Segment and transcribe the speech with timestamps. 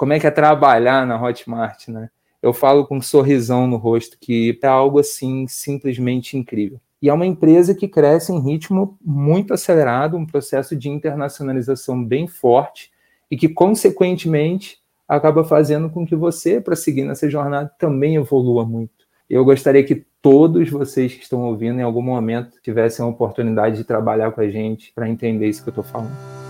[0.00, 2.08] como é que é trabalhar na Hotmart, né?
[2.40, 6.80] Eu falo com um sorrisão no rosto que é algo assim simplesmente incrível.
[7.02, 12.26] E é uma empresa que cresce em ritmo muito acelerado, um processo de internacionalização bem
[12.26, 12.90] forte
[13.30, 19.04] e que, consequentemente, acaba fazendo com que você, para seguir nessa jornada, também evolua muito.
[19.28, 23.84] Eu gostaria que todos vocês que estão ouvindo, em algum momento, tivessem a oportunidade de
[23.84, 26.49] trabalhar com a gente para entender isso que eu estou falando.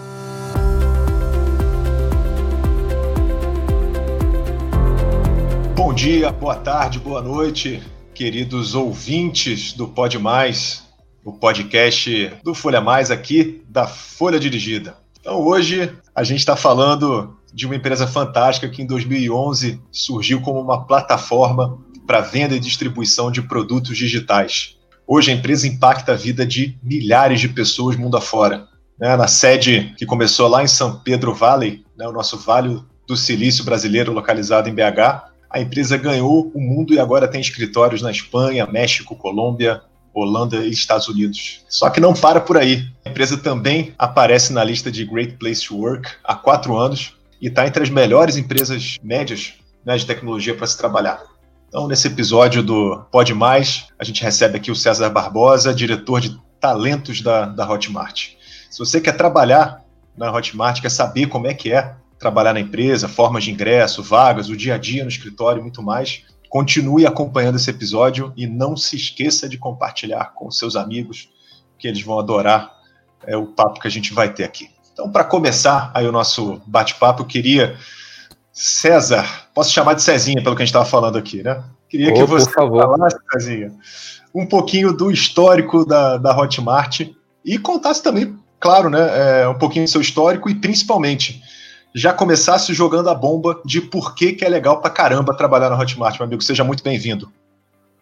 [5.83, 10.87] Bom dia, boa tarde, boa noite queridos ouvintes do Pode Mais,
[11.25, 14.99] o podcast do Folha Mais aqui da Folha Dirigida.
[15.19, 20.61] Então hoje a gente está falando de uma empresa fantástica que em 2011 surgiu como
[20.61, 24.77] uma plataforma para venda e distribuição de produtos digitais.
[25.07, 28.69] Hoje a empresa impacta a vida de milhares de pessoas mundo afora.
[28.99, 29.17] Né?
[29.17, 32.07] Na sede que começou lá em São Pedro Valley, né?
[32.07, 37.01] o nosso Vale do Silício brasileiro localizado em BH, a empresa ganhou o mundo e
[37.01, 39.83] agora tem escritórios na Espanha, México, Colômbia,
[40.15, 41.65] Holanda e Estados Unidos.
[41.69, 42.89] Só que não para por aí.
[43.05, 47.49] A empresa também aparece na lista de Great Place to Work há quatro anos e
[47.49, 51.21] está entre as melhores empresas médias né, de tecnologia para se trabalhar.
[51.69, 56.39] Então, nesse episódio do Pode Mais, a gente recebe aqui o César Barbosa, diretor de
[56.61, 58.31] talentos da, da Hotmart.
[58.69, 59.83] Se você quer trabalhar
[60.17, 64.51] na Hotmart, quer saber como é que é trabalhar na empresa, formas de ingresso, vagas,
[64.51, 66.23] o dia a dia no escritório e muito mais.
[66.51, 71.31] Continue acompanhando esse episódio e não se esqueça de compartilhar com seus amigos,
[71.79, 72.71] que eles vão adorar
[73.27, 74.69] é, o papo que a gente vai ter aqui.
[74.93, 77.79] Então, para começar aí o nosso bate-papo, eu queria
[78.53, 81.63] César, posso chamar de Cezinha pelo que a gente estava falando aqui, né?
[81.89, 83.73] Queria oh, que você falasse, Cezinha,
[84.35, 87.01] um pouquinho do histórico da, da Hotmart
[87.43, 91.43] e contasse também, claro, né, é, um pouquinho do seu histórico e principalmente
[91.95, 95.79] já começasse jogando a bomba de por que, que é legal pra caramba trabalhar na
[95.79, 96.43] Hotmart, meu amigo.
[96.43, 97.31] Seja muito bem-vindo.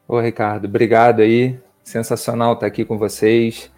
[0.07, 1.59] Ô, Ricardo, obrigado aí.
[1.83, 3.71] Sensacional estar aqui com vocês.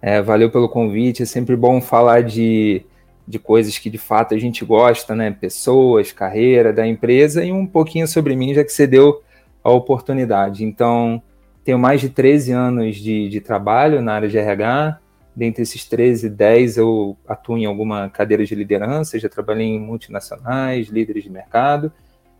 [0.00, 1.22] É, valeu pelo convite.
[1.22, 2.82] É sempre bom falar de,
[3.26, 5.30] de coisas que de fato a gente gosta, né?
[5.30, 9.22] Pessoas, carreira da empresa e um pouquinho sobre mim, já que você deu
[9.62, 10.64] a oportunidade.
[10.64, 11.22] Então,
[11.62, 14.98] tenho mais de 13 anos de, de trabalho na área de RH
[15.38, 20.88] dentre esses 13, 10 eu atuo em alguma cadeira de liderança, já trabalhei em multinacionais,
[20.88, 21.92] líderes de mercado,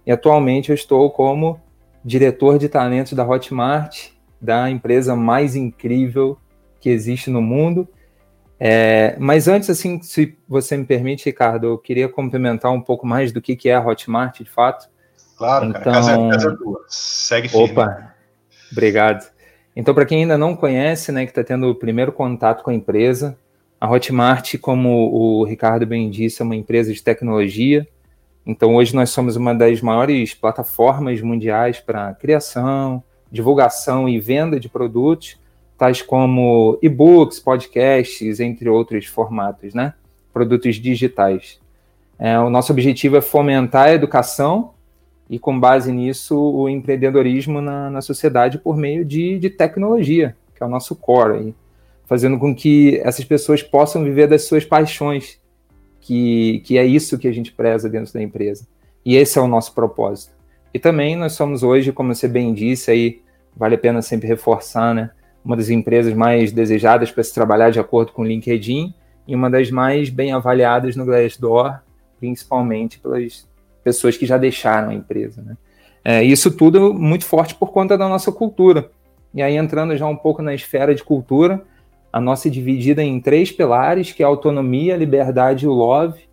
[0.04, 1.60] e atualmente eu estou como
[2.04, 4.08] diretor de talentos da Hotmart,
[4.40, 6.36] da empresa mais incrível
[6.80, 7.88] que existe no mundo.
[8.58, 13.30] É, mas antes, assim, se você me permite, Ricardo, eu queria complementar um pouco mais
[13.30, 14.88] do que, que é a Hotmart, de fato.
[15.36, 15.82] Claro, então...
[15.82, 16.84] cara, casa, é, casa é tua.
[16.88, 17.70] Segue firme.
[17.70, 18.12] Opa,
[18.72, 19.37] obrigado.
[19.78, 22.74] Então, para quem ainda não conhece, né, que está tendo o primeiro contato com a
[22.74, 23.38] empresa,
[23.80, 27.86] a Hotmart, como o Ricardo bem disse, é uma empresa de tecnologia.
[28.44, 34.68] Então, hoje nós somos uma das maiores plataformas mundiais para criação, divulgação e venda de
[34.68, 35.38] produtos,
[35.78, 39.94] tais como e-books, podcasts, entre outros formatos, né?
[40.32, 41.60] Produtos digitais.
[42.18, 44.72] É, o nosso objetivo é fomentar a educação
[45.28, 50.62] e, com base nisso, o empreendedorismo na, na sociedade por meio de, de tecnologia, que
[50.62, 51.54] é o nosso core, aí,
[52.06, 55.38] fazendo com que essas pessoas possam viver das suas paixões,
[56.00, 58.66] que, que é isso que a gente preza dentro da empresa.
[59.04, 60.32] E esse é o nosso propósito.
[60.72, 63.22] E também nós somos hoje, como você bem disse, aí
[63.56, 65.10] vale a pena sempre reforçar, né?
[65.44, 68.94] Uma das empresas mais desejadas para se trabalhar de acordo com o LinkedIn
[69.26, 71.80] e uma das mais bem avaliadas no Glassdoor,
[72.18, 73.47] principalmente pelas
[73.88, 75.40] pessoas que já deixaram a empresa.
[75.40, 75.56] Né?
[76.04, 78.90] É, isso tudo muito forte por conta da nossa cultura.
[79.32, 81.64] E aí, entrando já um pouco na esfera de cultura,
[82.12, 85.72] a nossa é dividida em três pilares, que é a autonomia, a liberdade e o
[85.72, 86.28] love.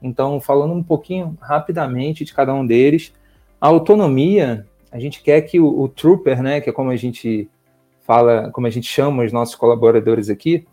[0.00, 3.12] Então, falando um pouquinho rapidamente de cada um deles,
[3.60, 7.48] a autonomia, a gente quer que o, o trooper, né, que é como a gente
[8.06, 10.64] fala, como a gente chama os nossos colaboradores aqui,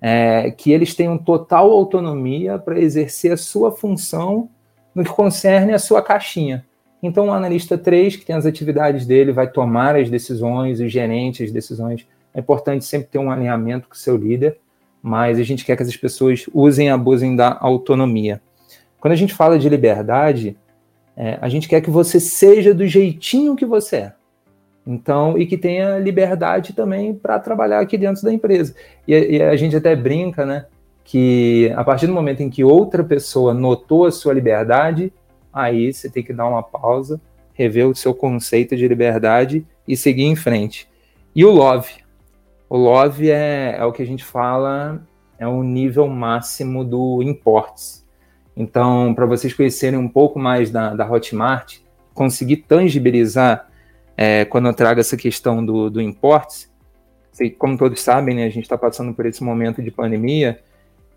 [0.00, 4.48] é, que eles tenham total autonomia para exercer a sua função
[4.96, 6.64] no que concerne a sua caixinha.
[7.02, 11.44] Então, o analista 3, que tem as atividades dele, vai tomar as decisões, o gerente
[11.44, 12.06] as decisões.
[12.32, 14.56] É importante sempre ter um alinhamento com o seu líder,
[15.02, 18.40] mas a gente quer que essas pessoas usem e abusem da autonomia.
[18.98, 20.56] Quando a gente fala de liberdade,
[21.14, 24.12] é, a gente quer que você seja do jeitinho que você é.
[24.86, 28.74] Então, e que tenha liberdade também para trabalhar aqui dentro da empresa.
[29.06, 30.64] E, e, a gente até brinca, né?
[31.06, 35.12] Que a partir do momento em que outra pessoa notou a sua liberdade,
[35.52, 37.20] aí você tem que dar uma pausa,
[37.54, 40.88] rever o seu conceito de liberdade e seguir em frente.
[41.34, 41.92] E o love?
[42.68, 45.00] O love é, é o que a gente fala,
[45.38, 48.04] é o nível máximo do imports.
[48.56, 51.78] Então, para vocês conhecerem um pouco mais da, da Hotmart,
[52.14, 53.68] conseguir tangibilizar
[54.16, 56.68] é, quando eu trago essa questão do, do importes,
[57.58, 60.58] como todos sabem, né, a gente está passando por esse momento de pandemia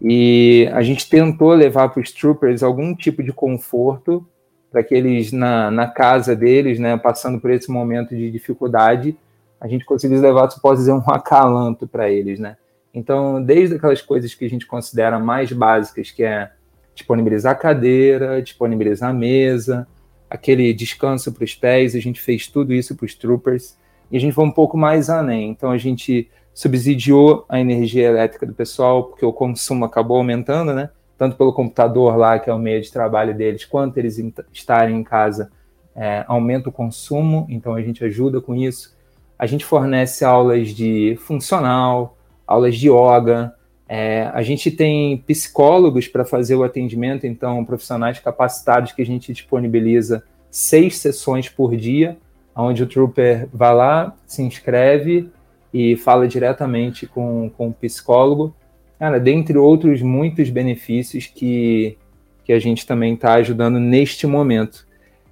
[0.02, 4.26] e a gente tentou levar para os troopers algum tipo de conforto
[4.72, 9.18] para que eles, na, na casa deles, né, passando por esse momento de dificuldade,
[9.60, 12.56] a gente conseguisse levar, se posso dizer, um acalanto para eles, né?
[12.94, 16.52] Então, desde aquelas coisas que a gente considera mais básicas, que é
[16.96, 19.88] disponibilizar cadeira, disponibilizar mesa,
[20.30, 23.78] aquele descanso para os pés, a gente fez tudo isso para os troopers
[24.12, 25.50] e a gente foi um pouco mais além.
[25.50, 26.30] Então a gente
[26.60, 30.90] subsidiou a energia elétrica do pessoal, porque o consumo acabou aumentando, né?
[31.18, 34.22] Tanto pelo computador lá, que é o meio de trabalho deles, quanto eles
[34.52, 35.54] estarem em casa,
[35.96, 38.94] é, aumenta o consumo, então a gente ajuda com isso.
[39.38, 43.56] A gente fornece aulas de funcional, aulas de yoga,
[43.88, 49.32] é, a gente tem psicólogos para fazer o atendimento, então profissionais capacitados que a gente
[49.32, 52.18] disponibiliza seis sessões por dia,
[52.54, 55.32] onde o trooper vai lá, se inscreve
[55.74, 58.56] e fala diretamente com, com o psicólogo.
[58.98, 61.98] Cara, dentre outros muitos benefícios que,
[62.44, 64.88] que a gente também está ajudando neste momento.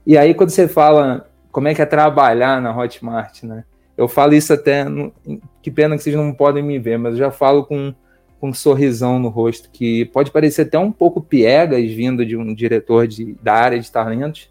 [0.05, 3.63] E aí, quando você fala como é que é trabalhar na Hotmart, né?
[3.97, 4.85] Eu falo isso até.
[5.61, 7.93] Que pena que vocês não podem me ver, mas eu já falo com
[8.39, 12.53] com um sorrisão no rosto, que pode parecer até um pouco piegas vindo de um
[12.53, 14.49] diretor de, da área de talentos,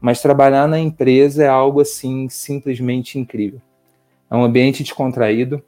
[0.00, 3.60] mas trabalhar na empresa é algo assim simplesmente incrível.
[4.30, 5.62] É um ambiente descontraído,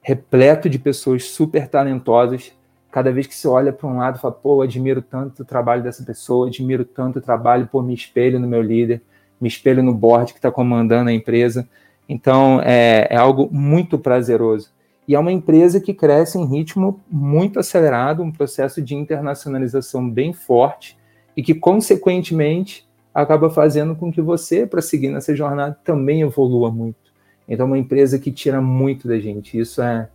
[0.00, 2.52] repleto de pessoas super talentosas.
[2.90, 6.04] Cada vez que você olha para um lado, fala, pô, admiro tanto o trabalho dessa
[6.04, 9.02] pessoa, admiro tanto o trabalho, pô, me espelho no meu líder,
[9.40, 11.68] me espelho no board que está comandando a empresa.
[12.08, 14.70] Então, é, é algo muito prazeroso.
[15.08, 20.32] E é uma empresa que cresce em ritmo muito acelerado, um processo de internacionalização bem
[20.32, 20.96] forte
[21.36, 27.05] e que, consequentemente, acaba fazendo com que você, para seguir nessa jornada, também evolua muito.
[27.48, 29.58] Então, é uma empresa que tira muito da gente.
[29.58, 30.08] Isso é,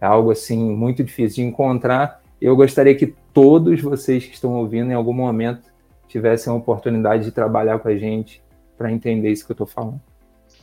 [0.00, 2.20] é algo assim muito difícil de encontrar.
[2.40, 5.62] Eu gostaria que todos vocês que estão ouvindo, em algum momento,
[6.08, 8.42] tivessem a oportunidade de trabalhar com a gente
[8.76, 10.00] para entender isso que eu estou falando.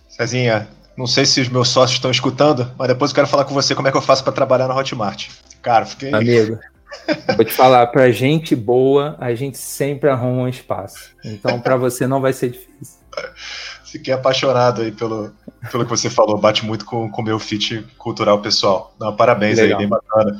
[0.09, 0.67] Cezinha,
[0.97, 3.73] não sei se os meus sócios estão escutando, mas depois eu quero falar com você
[3.73, 5.29] como é que eu faço para trabalhar na Hotmart.
[5.61, 6.13] Cara, fiquei.
[6.13, 6.59] Amigo,
[7.35, 11.11] vou te falar, para gente boa, a gente sempre arruma um espaço.
[11.23, 12.99] Então, para você não vai ser difícil.
[13.91, 15.31] Fiquei apaixonado aí pelo,
[15.71, 18.95] pelo que você falou, bate muito com o meu fit cultural pessoal.
[18.99, 19.79] Não, parabéns legal.
[19.79, 20.39] aí, bem bacana.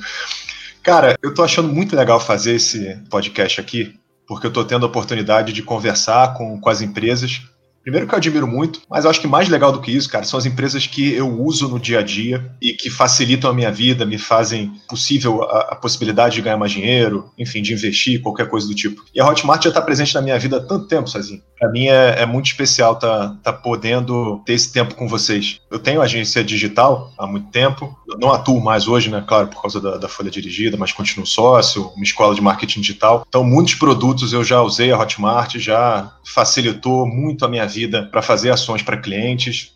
[0.83, 4.89] Cara, eu tô achando muito legal fazer esse podcast aqui, porque eu tô tendo a
[4.89, 7.41] oportunidade de conversar com, com as empresas
[7.81, 10.23] Primeiro que eu admiro muito, mas eu acho que mais legal do que isso, cara,
[10.23, 13.71] são as empresas que eu uso no dia a dia e que facilitam a minha
[13.71, 18.49] vida, me fazem possível a, a possibilidade de ganhar mais dinheiro, enfim, de investir, qualquer
[18.49, 19.03] coisa do tipo.
[19.13, 21.41] E a Hotmart já está presente na minha vida há tanto tempo, sozinho.
[21.59, 25.59] Para mim é, é, muito especial tá, tá podendo ter esse tempo com vocês.
[25.69, 29.81] Eu tenho agência digital há muito tempo, não atuo mais hoje, né, claro, por causa
[29.81, 33.25] da, da folha dirigida, mas continuo sócio, uma escola de marketing digital.
[33.27, 38.21] Então, muitos produtos eu já usei a Hotmart, já facilitou muito a minha vida para
[38.21, 39.73] fazer ações para clientes.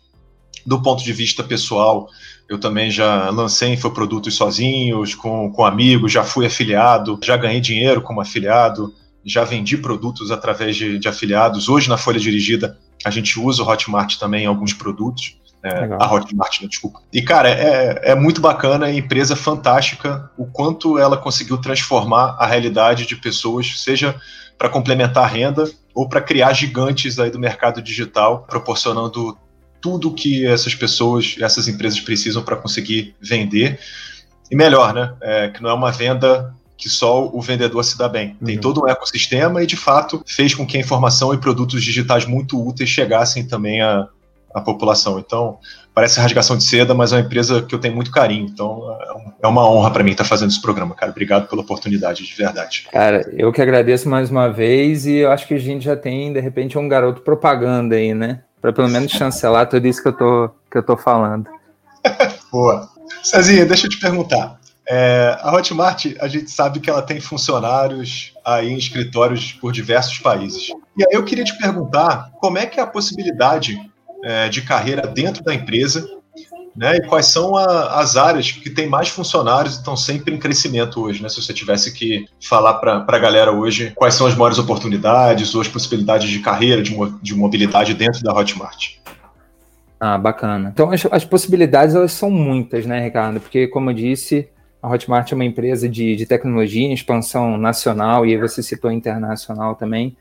[0.66, 2.08] Do ponto de vista pessoal,
[2.48, 8.02] eu também já lancei infoprodutos sozinhos, com, com amigos, já fui afiliado, já ganhei dinheiro
[8.02, 8.92] como afiliado,
[9.24, 11.68] já vendi produtos através de, de afiliados.
[11.68, 15.38] Hoje, na Folha Dirigida, a gente usa o Hotmart também em alguns produtos.
[15.62, 17.00] É, a Hotmart, né, desculpa.
[17.10, 22.46] E, cara, é, é muito bacana, é empresa fantástica, o quanto ela conseguiu transformar a
[22.46, 24.14] realidade de pessoas, seja
[24.58, 29.36] para complementar a renda ou para criar gigantes aí do mercado digital, proporcionando
[29.80, 33.78] tudo que essas pessoas, essas empresas precisam para conseguir vender.
[34.50, 35.14] E melhor, né?
[35.20, 38.36] É, que não é uma venda que só o vendedor se dá bem.
[38.44, 38.60] Tem uhum.
[38.60, 42.60] todo um ecossistema e, de fato, fez com que a informação e produtos digitais muito
[42.60, 44.08] úteis chegassem também à,
[44.54, 45.18] à população.
[45.18, 45.58] Então,
[45.92, 48.46] parece rasgação de seda, mas é uma empresa que eu tenho muito carinho.
[48.46, 48.96] Então,
[49.42, 51.10] é uma honra para mim estar fazendo esse programa, cara.
[51.10, 52.86] Obrigado pela oportunidade, de verdade.
[52.92, 56.32] Cara, eu que agradeço mais uma vez e eu acho que a gente já tem,
[56.32, 58.40] de repente, um garoto propaganda aí, né?
[58.60, 61.46] Para pelo menos chancelar tudo isso que eu tô, que eu tô falando.
[62.50, 62.88] Boa.
[63.22, 64.58] Cezinha, deixa eu te perguntar.
[64.86, 70.18] É, a Hotmart, a gente sabe que ela tem funcionários aí em escritórios por diversos
[70.18, 70.68] países.
[70.96, 73.78] E aí eu queria te perguntar como é que é a possibilidade
[74.24, 76.04] é, de carreira dentro da empresa,
[76.74, 76.96] né?
[76.96, 81.00] E quais são a, as áreas que têm mais funcionários e estão sempre em crescimento
[81.00, 81.28] hoje, né?
[81.28, 85.60] Se você tivesse que falar para a galera hoje quais são as maiores oportunidades ou
[85.60, 88.96] as possibilidades de carreira, de, de mobilidade dentro da Hotmart.
[90.00, 90.70] Ah, bacana.
[90.74, 93.38] Então, as, as possibilidades elas são muitas, né, Ricardo?
[93.40, 94.48] Porque, como eu disse,
[94.82, 99.74] A Hotmart é uma empresa de, de tecnologia em expansão nacional e você citou internacional
[99.76, 100.14] também.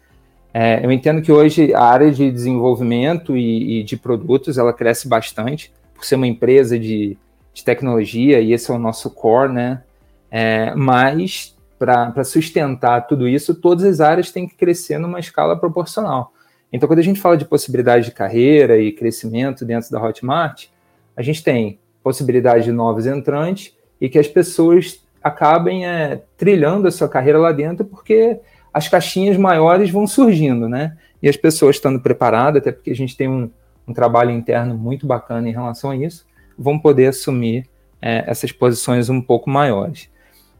[0.53, 5.07] É, eu entendo que hoje a área de desenvolvimento e, e, de produtos ela cresce
[5.07, 7.17] bastante por ser uma empresa de,
[7.51, 9.81] de tecnologia e esse é o nosso core, né?
[10.29, 16.31] É, mas para sustentar tudo isso, todas as áreas têm que crescer numa escala proporcional.
[16.71, 20.67] Então, quando a gente fala de possibilidade de carreira e crescimento dentro da Hotmart,
[21.15, 26.91] a gente tem possibilidade de novos entrantes e que as pessoas acabem é, trilhando a
[26.91, 28.39] sua carreira lá dentro, porque
[28.73, 30.97] as caixinhas maiores vão surgindo, né?
[31.21, 33.49] E as pessoas estando preparadas, até porque a gente tem um,
[33.87, 36.25] um trabalho interno muito bacana em relação a isso,
[36.57, 37.69] vão poder assumir
[38.01, 40.09] é, essas posições um pouco maiores.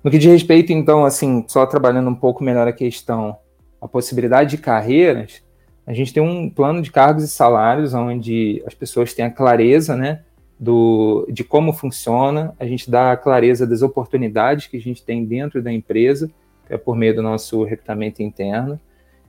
[0.03, 3.38] No que diz respeito, então, assim, só trabalhando um pouco melhor a questão,
[3.82, 5.41] a possibilidade de carreiras,
[5.86, 9.96] a gente tem um plano de cargos e salários onde as pessoas têm a clareza,
[9.96, 10.22] né,
[10.60, 15.25] do, de como funciona, a gente dá a clareza das oportunidades que a gente tem
[15.25, 16.29] dentro da empresa,
[16.70, 18.79] é por meio do nosso recrutamento interno,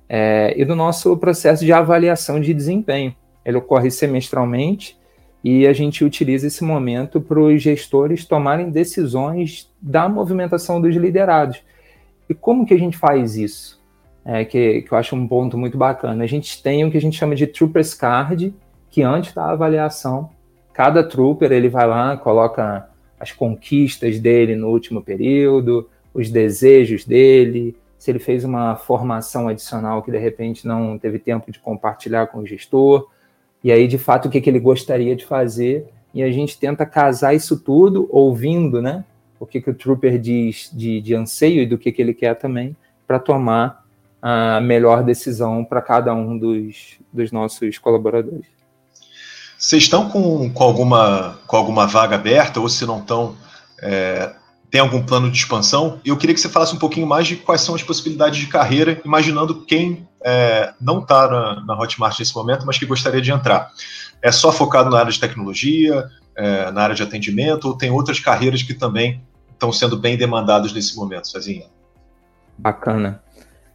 [0.08, 3.14] é, e do nosso processo de avaliação de desempenho.
[3.44, 4.98] Ele ocorre semestralmente
[5.42, 11.62] e a gente utiliza esse momento para os gestores tomarem decisões da movimentação dos liderados.
[12.28, 13.82] E como que a gente faz isso?
[14.24, 16.24] É, que, que eu acho um ponto muito bacana.
[16.24, 18.54] A gente tem o que a gente chama de Troopers Card,
[18.90, 20.30] que antes da avaliação,
[20.72, 22.88] cada trooper ele vai lá, coloca
[23.20, 30.02] as conquistas dele no último período, os desejos dele, se ele fez uma formação adicional
[30.02, 33.09] que de repente não teve tempo de compartilhar com o gestor,
[33.62, 36.87] e aí de fato o que, que ele gostaria de fazer, e a gente tenta
[36.87, 39.04] casar isso tudo, ouvindo, né?
[39.40, 42.35] O que, que o trooper diz de, de anseio e do que, que ele quer
[42.35, 43.85] também, para tomar
[44.23, 48.47] a melhor decisão para cada um dos, dos nossos colaboradores.
[49.59, 53.37] Vocês estão com, com, alguma, com alguma vaga aberta, ou se não estão,
[53.83, 54.33] é,
[54.74, 56.00] tem algum plano de expansão?
[56.04, 59.00] Eu queria que você falasse um pouquinho mais de quais são as possibilidades de carreira,
[59.04, 63.70] imaginando quem é, não está na, na, Hotmart nesse momento, mas que gostaria de entrar.
[64.20, 66.04] É só focado na área de tecnologia,
[66.36, 70.72] é, na área de atendimento, ou tem outras carreiras que também estão sendo bem demandadas
[70.72, 71.66] nesse momento, Cezinha?
[72.58, 73.22] Bacana.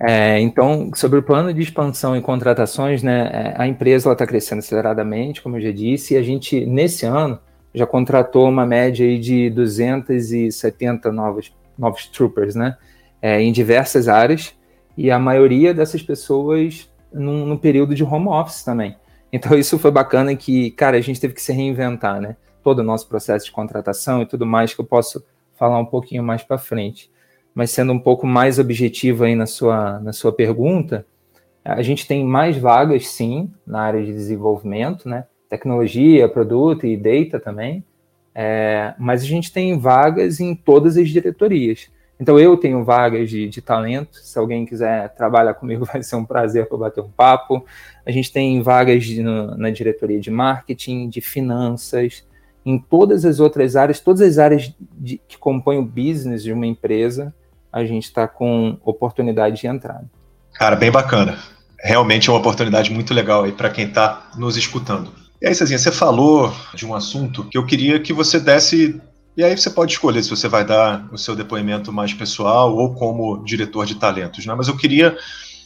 [0.01, 4.59] É, então, sobre o plano de expansão e contratações, né, é, a empresa está crescendo
[4.59, 7.39] aceleradamente, como eu já disse, e a gente, nesse ano,
[7.73, 12.77] já contratou uma média aí de 270 novos, novos troopers, né?
[13.21, 14.53] É, em diversas áreas,
[14.97, 18.95] e a maioria dessas pessoas num, num, período de home office também.
[19.31, 22.35] Então isso foi bacana que, cara, a gente teve que se reinventar, né?
[22.63, 25.23] Todo o nosso processo de contratação e tudo mais que eu posso
[25.55, 27.11] falar um pouquinho mais para frente.
[27.53, 31.05] Mas sendo um pouco mais objetivo aí na sua, na sua pergunta,
[31.63, 35.25] a gente tem mais vagas, sim, na área de desenvolvimento, né?
[35.49, 37.83] Tecnologia, produto e data também,
[38.33, 41.89] é, mas a gente tem vagas em todas as diretorias.
[42.19, 46.25] Então eu tenho vagas de, de talento, se alguém quiser trabalhar comigo vai ser um
[46.25, 47.65] prazer para bater um papo.
[48.05, 52.25] A gente tem vagas de, no, na diretoria de marketing, de finanças,
[52.65, 56.67] em todas as outras áreas, todas as áreas de, que compõem o business de uma
[56.67, 57.33] empresa,
[57.71, 60.05] a gente está com oportunidade de entrada.
[60.53, 61.37] Cara, bem bacana.
[61.81, 65.28] Realmente é uma oportunidade muito legal aí para quem está nos escutando.
[65.41, 69.01] E aí, Cezinha, você falou de um assunto que eu queria que você desse.
[69.38, 72.93] E aí você pode escolher se você vai dar o seu depoimento mais pessoal ou
[72.93, 74.53] como diretor de talentos, né?
[74.53, 75.17] Mas eu queria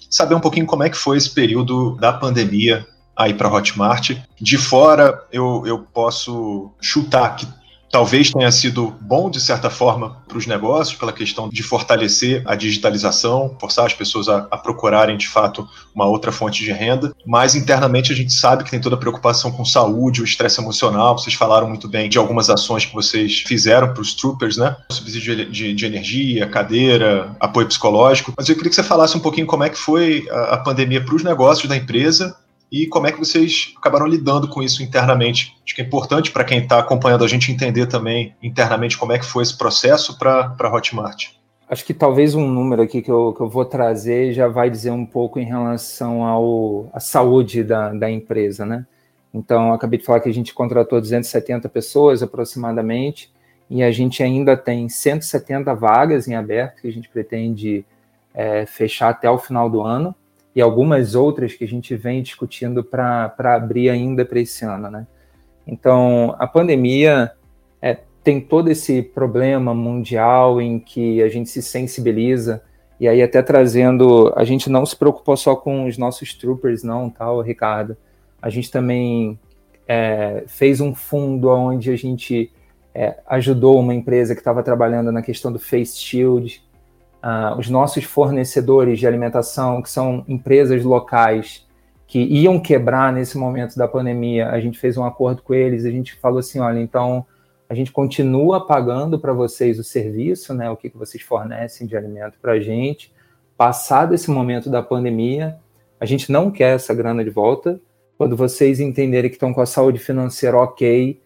[0.10, 4.12] saber um pouquinho como é que foi esse período da pandemia aí para Hotmart.
[4.39, 7.48] De fora, eu, eu posso chutar que
[7.93, 12.55] talvez tenha sido bom, de certa forma, para os negócios, pela questão de fortalecer a
[12.55, 17.13] digitalização, forçar as pessoas a, a, procurarem, de fato, uma outra fonte de renda.
[17.23, 21.19] Mas internamente a gente sabe que tem toda a preocupação com saúde, o estresse emocional.
[21.19, 24.75] Vocês falaram muito bem de algumas ações que vocês fizeram para os troopers, né?
[24.91, 28.33] Subsídio de, de, de, energia, cadeira, apoio psicológico.
[28.35, 31.05] Mas eu queria que você falasse um pouquinho como é que foi a, a pandemia
[31.05, 32.35] para os negócios da empresa
[32.74, 35.56] e como é que vocês acabaram lidando com isso internamente.
[35.63, 39.20] Acho que é importante para quem está acompanhando a gente entender também internamente como é
[39.20, 41.34] que foi esse processo para a Hotmart.
[41.70, 44.89] Acho que talvez um número aqui que eu, que eu vou trazer já vai dizer
[44.89, 48.88] um pouco em relação ao, à saúde da, da empresa, né?
[49.32, 53.32] Então, acabei de falar que a gente contratou 270 pessoas aproximadamente,
[53.70, 57.86] e a gente ainda tem 170 vagas em aberto que a gente pretende
[58.34, 60.15] é, fechar até o final do ano
[60.55, 65.07] e algumas outras que a gente vem discutindo para abrir ainda para esse ano, né?
[65.65, 67.31] Então, a pandemia
[67.81, 72.62] é, tem todo esse problema mundial em que a gente se sensibiliza,
[73.00, 77.10] e aí até trazendo, a gente não se preocupou só com os nossos troopers, não,
[77.10, 77.98] tal, Ricardo.
[78.41, 79.39] A gente também
[79.88, 82.51] é, fez um fundo onde a gente
[82.93, 86.63] é, ajudou uma empresa que estava trabalhando na questão do face shield.
[87.24, 91.65] Uh, os nossos fornecedores de alimentação, que são empresas locais
[92.06, 95.89] que iam quebrar nesse momento da pandemia, a gente fez um acordo com eles, a
[95.89, 97.25] gente falou assim, olha, então
[97.70, 101.96] a gente continua pagando para vocês o serviço, né, o que, que vocês fornecem de
[101.96, 103.12] alimento para a gente.
[103.58, 105.58] Passado esse momento da pandemia,
[106.00, 107.80] a gente não quer essa grana de volta.
[108.18, 111.20] Quando vocês entenderem que estão com a saúde financeira ok,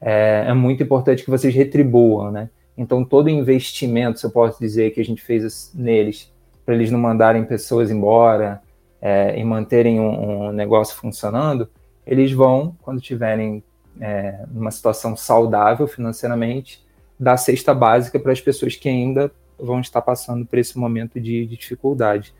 [0.00, 2.50] é, é muito importante que vocês retribuam, né?
[2.76, 6.32] Então, todo investimento, se eu posso dizer, que a gente fez neles,
[6.64, 8.60] para eles não mandarem pessoas embora
[9.00, 11.68] é, e manterem um, um, negócio funcionando,
[12.06, 13.62] eles vão, quando tiverem
[14.00, 16.84] é, numa situação saudável financeiramente,
[17.18, 21.46] dar cesta básica para as pessoas que ainda vão estar passando por esse momento de,
[21.46, 22.34] de dificuldade.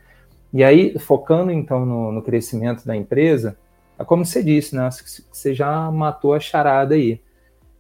[0.53, 3.57] E aí, focando então no, no, crescimento da empresa,
[3.99, 4.89] é como você disse, né?
[5.33, 7.21] Você já matou a charada aí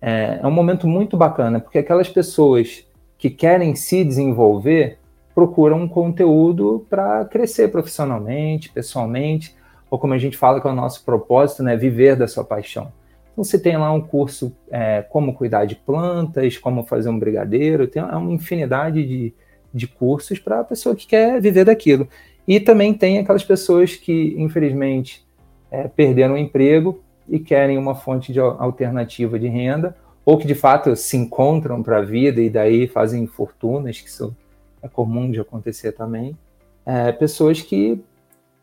[0.07, 2.87] é, é um momento muito bacana, porque aquelas pessoas
[3.19, 4.99] que querem se desenvolver
[5.35, 9.57] procuram um conteúdo para crescer profissionalmente, pessoalmente,
[9.91, 12.93] ou como a gente fala que é o nosso propósito, né, viver da sua paixão.
[13.33, 17.89] Então você tem lá um curso é, como cuidar de plantas, como fazer um brigadeiro,
[17.89, 19.35] tem uma infinidade de,
[19.75, 22.09] de cursos para a pessoa que quer viver daquilo.
[22.47, 25.27] E também tem aquelas pessoas que, infelizmente,
[25.69, 30.55] é, perderam o emprego e querem uma fonte de alternativa de renda, ou que de
[30.55, 34.37] fato se encontram para a vida e daí fazem fortunas, que isso
[34.83, 36.37] é comum de acontecer também.
[36.85, 38.01] É, pessoas que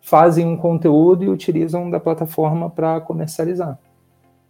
[0.02, 3.80] fazem um conteúdo e utilizam da plataforma para comercializar.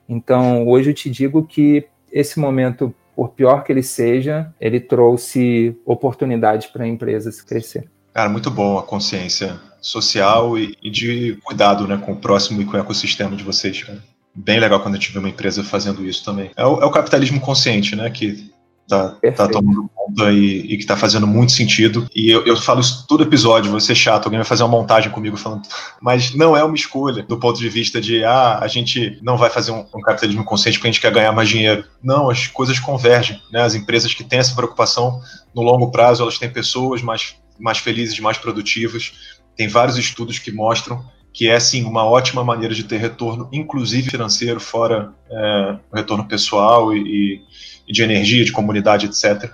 [0.10, 5.80] Então, hoje eu te digo que esse momento, por pior que ele seja, ele trouxe
[5.86, 7.90] oportunidades para empresas crescer.
[8.14, 12.66] Cara, muito bom a consciência social e, e, de cuidado né, com o próximo e
[12.66, 13.84] com o ecossistema de vocês.
[13.84, 14.02] Cara.
[14.34, 16.50] Bem legal quando gente vê uma empresa fazendo isso também.
[16.56, 18.10] É o, é o capitalismo consciente, né?
[18.10, 18.50] Que
[18.88, 22.08] tá, tá tomando conta e, e, que tá fazendo muito sentido.
[22.16, 25.12] E eu, eu falo isso todo episódio, vou ser chato, alguém vai fazer uma montagem
[25.12, 25.68] comigo falando.
[26.02, 29.50] Mas não é uma escolha do ponto de vista de, ah, a gente não vai
[29.50, 31.86] fazer um, um capitalismo consciente porque a gente quer ganhar mais dinheiro.
[32.02, 33.40] Não, as coisas convergem.
[33.52, 33.62] Né?
[33.62, 35.22] As empresas que têm essa preocupação
[35.54, 39.14] no longo prazo, elas têm pessoas mais, mais felizes, mais produtivas
[39.56, 44.08] tem vários estudos que mostram que é sim uma ótima maneira de ter retorno, inclusive
[44.08, 47.42] financeiro, fora é, o retorno pessoal e,
[47.88, 49.52] e, de energia, de comunidade, etc.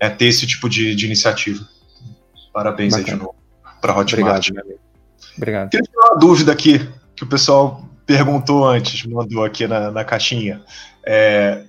[0.00, 1.64] É ter esse tipo de, de iniciativa.
[2.52, 3.12] Parabéns Bacana.
[3.12, 3.38] aí de novo
[3.80, 4.50] para a Hotmart.
[4.50, 4.80] Obrigado.
[5.36, 5.70] Obrigado.
[5.70, 10.62] Queria tirar uma dúvida aqui que o pessoal perguntou antes, mandou aqui na, na caixinha.
[11.06, 11.62] É,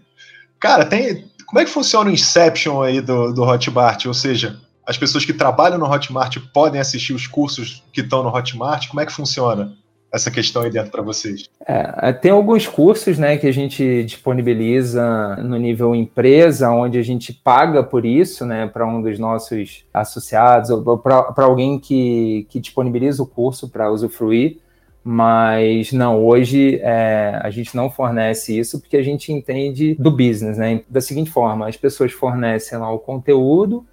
[0.60, 4.06] cara, tem, como é que funciona o Inception aí do, do Hotmart?
[4.06, 4.60] Ou seja,
[4.90, 8.88] as pessoas que trabalham no Hotmart podem assistir os cursos que estão no Hotmart?
[8.88, 9.74] Como é que funciona
[10.12, 11.48] essa questão aí dentro para vocês?
[11.64, 17.32] É, tem alguns cursos né, que a gente disponibiliza no nível empresa, onde a gente
[17.32, 23.22] paga por isso né, para um dos nossos associados, ou para alguém que, que disponibiliza
[23.22, 24.58] o curso para usufruir.
[25.04, 30.58] Mas não, hoje é, a gente não fornece isso porque a gente entende do business,
[30.58, 30.82] né?
[30.90, 33.86] Da seguinte forma, as pessoas fornecem lá o conteúdo,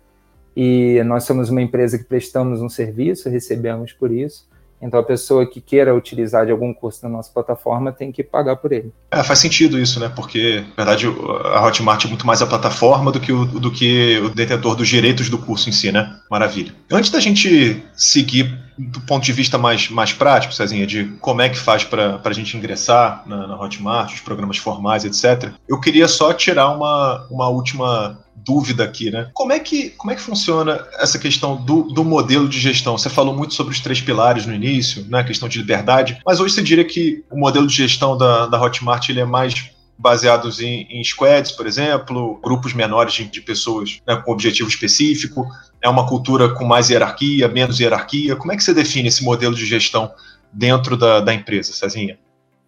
[0.57, 4.47] e nós somos uma empresa que prestamos um serviço, recebemos por isso.
[4.81, 8.57] Então a pessoa que queira utilizar de algum curso da nossa plataforma tem que pagar
[8.57, 8.93] por ele.
[9.11, 10.11] É, faz sentido isso, né?
[10.15, 14.19] Porque, na verdade, a Hotmart é muito mais a plataforma do que o, do que
[14.19, 16.19] o detentor dos direitos do curso em si, né?
[16.31, 16.75] Maravilha.
[16.91, 21.49] Antes da gente seguir do ponto de vista mais, mais prático, Cezinha, de como é
[21.49, 26.07] que faz para a gente ingressar na, na Hotmart, os programas formais, etc., eu queria
[26.07, 29.31] só tirar uma, uma última dúvida aqui, né?
[29.33, 32.97] Como é que, como é que funciona essa questão do, do modelo de gestão?
[32.97, 35.21] Você falou muito sobre os três pilares no início, né?
[35.21, 38.61] A questão de liberdade, mas hoje você diria que o modelo de gestão da, da
[38.61, 44.01] Hotmart ele é mais baseados em, em squads, por exemplo, grupos menores de, de pessoas
[44.07, 45.47] né, com objetivo específico,
[45.83, 48.37] é uma cultura com mais hierarquia, menos hierarquia.
[48.37, 50.13] Como é que você define esse modelo de gestão
[50.53, 52.19] dentro da, da empresa, Cezinha?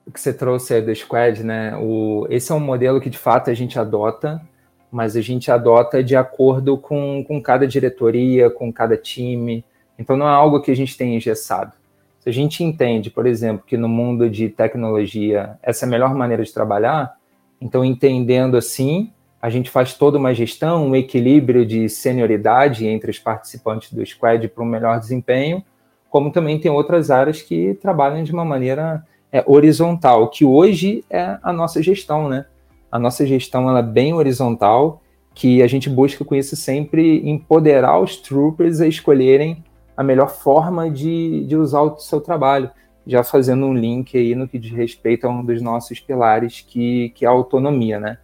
[0.06, 1.76] O que você trouxe aí do squad, né?
[1.76, 4.40] O, esse é um modelo que de fato a gente adota
[4.90, 9.64] mas a gente adota de acordo com, com cada diretoria, com cada time.
[9.98, 11.72] Então não é algo que a gente tem engessado.
[12.20, 16.14] Se a gente entende, por exemplo, que no mundo de tecnologia essa é a melhor
[16.14, 17.16] maneira de trabalhar,
[17.60, 23.18] então entendendo assim, a gente faz toda uma gestão, um equilíbrio de senioridade entre os
[23.18, 25.62] participantes do squad para um melhor desempenho,
[26.10, 31.38] como também tem outras áreas que trabalham de uma maneira é, horizontal, que hoje é
[31.42, 32.46] a nossa gestão, né?
[32.90, 35.02] A nossa gestão ela é bem horizontal,
[35.34, 39.62] que a gente busca com isso sempre empoderar os troopers a escolherem
[39.96, 42.70] a melhor forma de, de usar o seu trabalho,
[43.06, 47.10] já fazendo um link aí no que diz respeito a um dos nossos pilares, que,
[47.10, 48.18] que é a autonomia, né?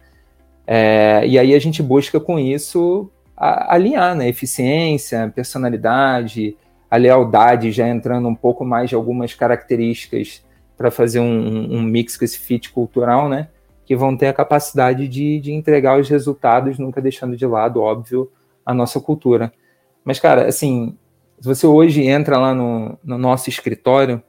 [0.67, 4.27] É, e aí a gente busca com isso a, alinhar, né?
[4.29, 6.55] Eficiência, personalidade,
[6.89, 10.43] a lealdade, já entrando um pouco mais de algumas características
[10.77, 13.49] para fazer um, um, mix com esse fit cultural, né?
[13.85, 18.31] Que vão ter a capacidade de, de entregar os resultados, nunca deixando de lado, óbvio,
[18.65, 19.53] a nossa cultura.
[20.03, 20.97] Mas, cara, assim,
[21.39, 24.21] se você hoje entra lá no, no nosso escritório,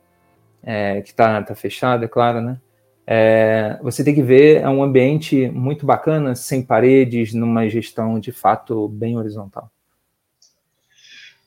[0.62, 2.58] é, que está tá fechado, é claro, né?
[3.06, 8.32] É, você tem que ver, é um ambiente muito bacana, sem paredes, numa gestão de
[8.32, 9.70] fato bem horizontal.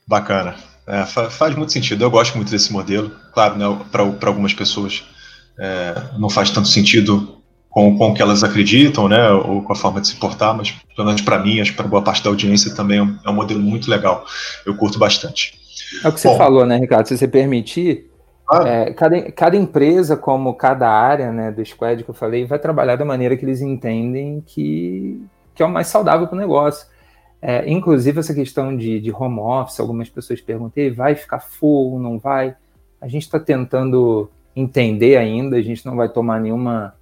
[0.06, 0.56] Bacana.
[0.86, 2.02] É, faz muito sentido.
[2.02, 3.10] Eu gosto muito desse modelo.
[3.32, 5.04] Claro, né, para algumas pessoas
[5.58, 7.39] é, não faz tanto sentido
[7.70, 10.72] com, com o que elas acreditam, né, ou com a forma de se portar, mas
[10.94, 13.30] pelo menos para mim, acho que para boa parte da audiência também é um, é
[13.30, 14.24] um, modelo muito legal.
[14.66, 15.58] Eu curto bastante.
[16.04, 17.06] É o que você Bom, falou, né, Ricardo?
[17.06, 18.10] Se você permitir,
[18.50, 18.68] ah.
[18.68, 22.96] É, cada, cada empresa, como cada área né, do squad que eu falei, vai trabalhar
[22.96, 26.88] da maneira que eles entendem que, que é o mais saudável para o negócio.
[27.40, 32.18] É, inclusive, essa questão de, de home office, algumas pessoas perguntam, vai ficar full, não
[32.18, 32.56] vai?
[33.00, 36.92] A gente está tentando entender ainda, a gente não vai tomar nenhuma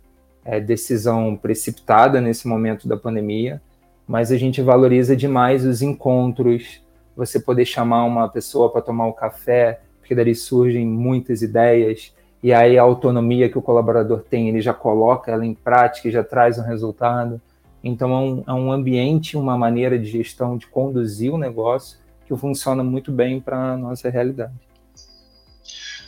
[0.49, 3.61] é, decisão precipitada nesse momento da pandemia,
[4.07, 6.81] mas a gente valoriza demais os encontros,
[7.15, 12.51] você poder chamar uma pessoa para tomar um café, porque dali surgem muitas ideias, e
[12.51, 16.25] aí a autonomia que o colaborador tem, ele já coloca ela em prática e já
[16.25, 17.39] traz um resultado.
[17.85, 22.35] Então é um, é um ambiente, uma maneira de gestão, de conduzir o negócio que
[22.35, 24.55] funciona muito bem para a nossa realidade.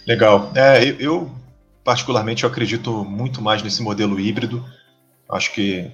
[0.06, 0.50] Legal.
[0.54, 1.30] É, eu,
[1.90, 4.64] particularmente, eu acredito muito mais nesse modelo híbrido.
[5.28, 5.90] Acho que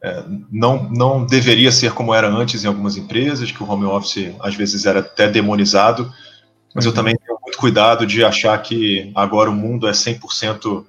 [0.00, 4.32] é, não, não deveria ser como era antes em algumas empresas, que o home office
[4.38, 6.08] às vezes era até demonizado,
[6.72, 6.94] mas eu uhum.
[6.94, 10.84] também tenho muito cuidado de achar que agora o mundo é 100%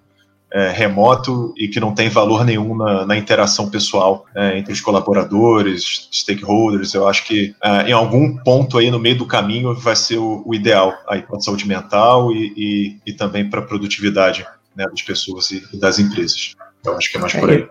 [0.53, 4.81] é, remoto e que não tem valor nenhum na, na interação pessoal é, entre os
[4.81, 6.93] colaboradores, stakeholders.
[6.93, 10.43] Eu acho que é, em algum ponto aí no meio do caminho vai ser o,
[10.45, 14.85] o ideal aí para a saúde mental e, e, e também para a produtividade né,
[14.87, 16.53] das pessoas e, e, das empresas.
[16.85, 17.67] Eu acho que é mais por aí.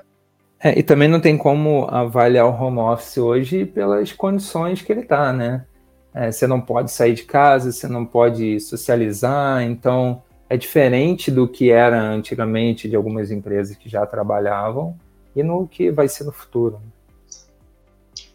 [0.63, 5.01] É, e também não tem como avaliar o home office hoje pelas condições que ele
[5.01, 5.65] está, né?
[6.13, 11.47] É, você não pode sair de casa, você não pode socializar, então é diferente do
[11.47, 14.99] que era antigamente de algumas empresas que já trabalhavam
[15.35, 16.83] e no que vai ser no futuro.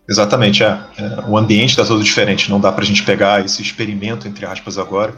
[0.08, 0.80] Exatamente, é.
[0.98, 4.46] é o ambiente está todo diferente, não dá para a gente pegar esse experimento, entre
[4.46, 5.14] aspas, agora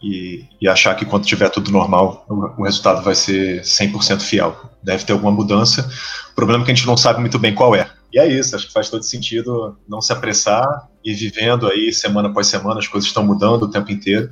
[0.00, 4.56] e, e achar que quando tiver tudo normal, o, o resultado vai ser 100% fiel.
[4.80, 5.90] Deve ter alguma mudança,
[6.30, 7.90] o problema é que a gente não sabe muito bem qual é.
[8.12, 12.28] E é isso, acho que faz todo sentido não se apressar e vivendo aí semana
[12.28, 14.30] após semana, as coisas estão mudando o tempo inteiro,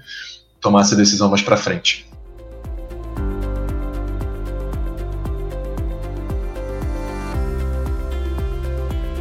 [0.61, 2.07] tomar essa decisão mais para frente.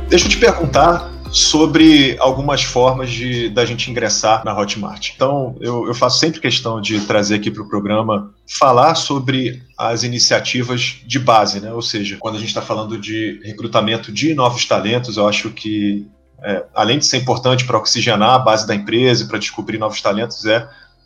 [0.10, 5.12] Deixa eu te perguntar sobre algumas formas de da gente ingressar na Hotmart.
[5.13, 10.04] Então, eu, eu faço sempre questão de trazer aqui para o programa falar sobre as
[10.04, 11.74] iniciativas de base, né?
[11.74, 16.08] Ou seja, quando a gente está falando de recrutamento de novos talentos, eu acho que
[16.41, 20.02] é, além de ser importante para oxigenar a base da empresa e para descobrir novos
[20.02, 20.65] talentos, é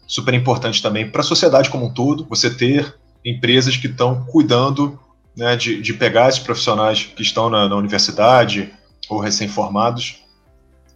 [0.10, 5.00] super importante também para a sociedade como um todo, você ter empresas que estão cuidando
[5.38, 8.74] né, de, de pegar esses profissionais que estão na, na universidade
[9.08, 10.18] ou recém-formados,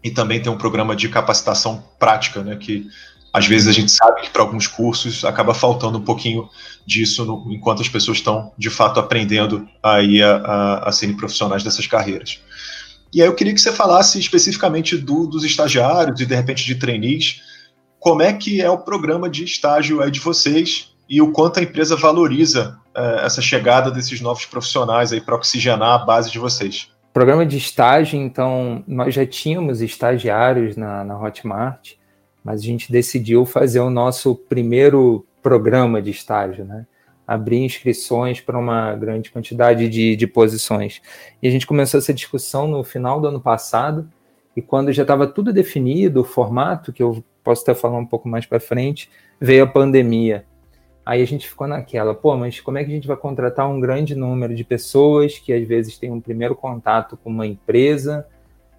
[0.04, 2.88] e também tem um programa de capacitação prática, né, que
[3.32, 6.49] às vezes a gente sabe que para alguns cursos acaba faltando um pouquinho
[6.86, 11.63] disso no, enquanto as pessoas estão de fato aprendendo aí a, a, a serem profissionais
[11.63, 12.39] dessas carreiras.
[13.13, 16.76] E aí eu queria que você falasse especificamente do, dos estagiários e de repente de
[16.76, 17.41] trainees,
[18.04, 21.63] como é que é o programa de estágio aí de vocês e o quanto a
[21.63, 26.92] empresa valoriza eh, essa chegada desses novos profissionais aí para oxigenar a base de vocês.
[27.13, 31.94] Programa de estágio, então, nós já tínhamos estagiários na, na Hotmart,
[32.44, 36.86] mas a gente decidiu fazer o nosso primeiro programa de estágio, né?
[37.26, 41.02] Abrir inscrições para uma grande quantidade de, de posições.
[41.42, 44.10] E a gente começou essa discussão no final do ano passado,
[44.58, 48.28] e quando já estava tudo definido, o formato, que eu posso até falar um pouco
[48.28, 50.46] mais para frente, veio a pandemia.
[51.06, 53.80] Aí a gente ficou naquela, pô, mas como é que a gente vai contratar um
[53.80, 58.26] grande número de pessoas que às vezes têm um primeiro contato com uma empresa?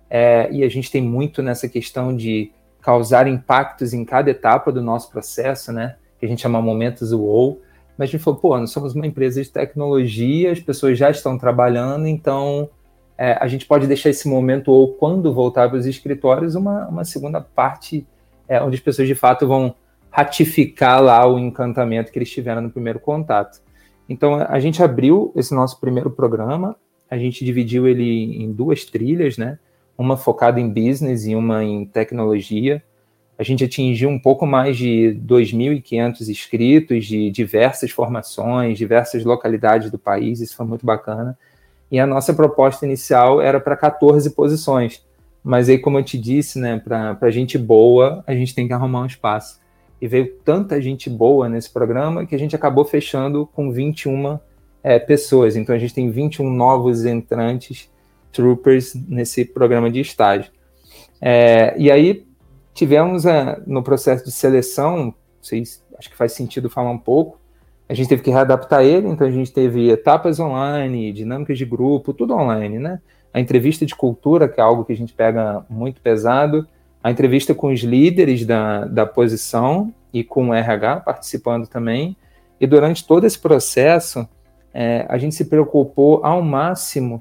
[0.08, 2.50] É, e a gente tem muito nessa questão de
[2.80, 5.96] causar impactos em cada etapa do nosso processo, né?
[6.18, 7.60] Que a gente chama momentos UOL.
[7.96, 11.38] Mas a gente falou, pô, nós somos uma empresa de tecnologia, as pessoas já estão
[11.38, 12.68] trabalhando, então
[13.16, 17.04] é, a gente pode deixar esse momento ou quando voltar para os escritórios uma, uma
[17.04, 18.06] segunda parte
[18.48, 19.74] é, onde as pessoas de fato vão
[20.10, 23.60] ratificar lá o encantamento que eles tiveram no primeiro contato.
[24.08, 26.76] Então, a gente abriu esse nosso primeiro programa,
[27.10, 29.58] a gente dividiu ele em duas trilhas, né?
[29.96, 32.82] Uma focada em business e uma em tecnologia.
[33.38, 39.98] A gente atingiu um pouco mais de 2.500 inscritos de diversas formações, diversas localidades do
[39.98, 41.36] país, isso foi muito bacana.
[41.90, 45.04] E a nossa proposta inicial era para 14 posições.
[45.44, 49.02] Mas aí, como eu te disse, né, para gente boa, a gente tem que arrumar
[49.02, 49.60] um espaço.
[50.00, 54.38] E veio tanta gente boa nesse programa que a gente acabou fechando com 21
[54.82, 55.54] é, pessoas.
[55.54, 57.90] Então a gente tem 21 novos entrantes,
[58.32, 60.50] troopers, nesse programa de estágio.
[61.20, 62.26] É, e aí
[62.72, 67.38] tivemos é, no processo de seleção, vocês, acho que faz sentido falar um pouco,
[67.86, 72.14] a gente teve que readaptar ele, então a gente teve etapas online, dinâmicas de grupo,
[72.14, 73.00] tudo online, né?
[73.34, 76.68] A entrevista de cultura, que é algo que a gente pega muito pesado,
[77.02, 82.16] a entrevista com os líderes da, da posição e com o RH participando também.
[82.60, 84.26] E durante todo esse processo,
[84.72, 87.20] é, a gente se preocupou ao máximo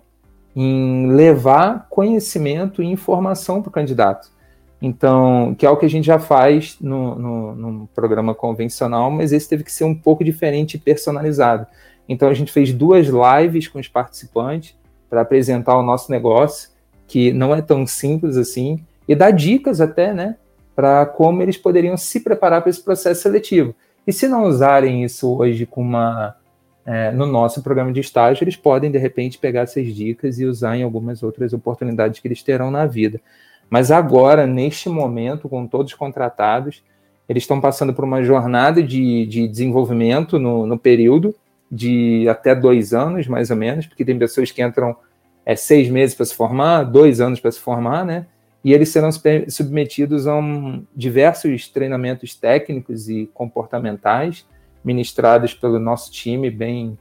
[0.56, 4.32] em levar conhecimento e informação para o candidato.
[4.80, 9.32] Então, que é o que a gente já faz no, no, no, programa convencional, mas
[9.34, 11.66] esse teve que ser um pouco diferente e personalizado.
[12.08, 14.76] Então, a gente fez duas lives com os participantes
[15.14, 16.72] para apresentar o nosso negócio,
[17.06, 20.38] que não é tão simples assim, e dar dicas até, né,
[20.76, 23.76] para como eles poderiam se preparar para esse processo seletivo.
[24.08, 26.36] E se não usarem isso hoje com uma
[26.84, 30.78] é, no nosso programa de estágio, eles podem, de repente, pegar essas dicas e usar
[30.78, 33.22] em algumas outras oportunidades que eles terão na vida.
[33.70, 36.84] Mas agora, neste momento, com todos contratados,
[37.30, 41.36] eles estão passando por uma jornada de, de desenvolvimento no, no, período
[41.74, 44.96] de até dois anos, mais ou menos, porque tem pessoas que entram
[45.44, 48.28] é, seis meses para se formar, dois anos para se formar, né?
[48.64, 49.10] E eles serão
[49.50, 54.46] submetidos a um, diversos treinamentos técnicos e comportamentais
[54.86, 56.98] ministrados pelo nosso time, bem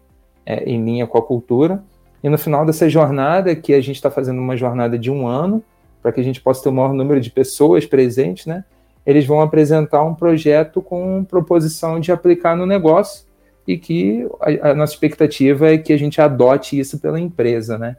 [0.47, 1.85] é, em linha com a cultura.
[2.25, 5.63] E no final dessa jornada, que a gente está fazendo uma jornada de um ano,
[6.01, 8.65] para que a gente possa ter o maior número de pessoas presentes, né?
[9.05, 13.25] Eles vão apresentar um projeto com proposição de aplicar no negócio
[13.67, 17.97] e que a, a nossa expectativa é que a gente adote isso pela empresa, né?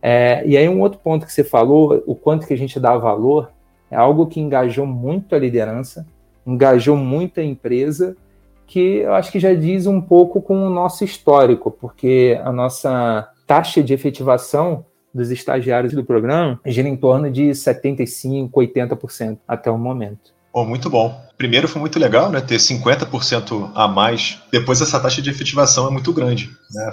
[0.00, 2.96] É, e aí um outro ponto que você falou, o quanto que a gente dá
[2.96, 3.50] valor,
[3.90, 6.06] é algo que engajou muito a liderança,
[6.46, 8.16] engajou muito a empresa,
[8.66, 13.28] que eu acho que já diz um pouco com o nosso histórico, porque a nossa
[13.46, 19.78] taxa de efetivação dos estagiários do programa gira em torno de 75%, 80% até o
[19.78, 20.37] momento.
[20.52, 21.24] Oh, muito bom.
[21.36, 22.40] Primeiro foi muito legal, né?
[22.40, 24.38] Ter 50% a mais.
[24.50, 26.50] Depois essa taxa de efetivação é muito grande.
[26.72, 26.90] Né?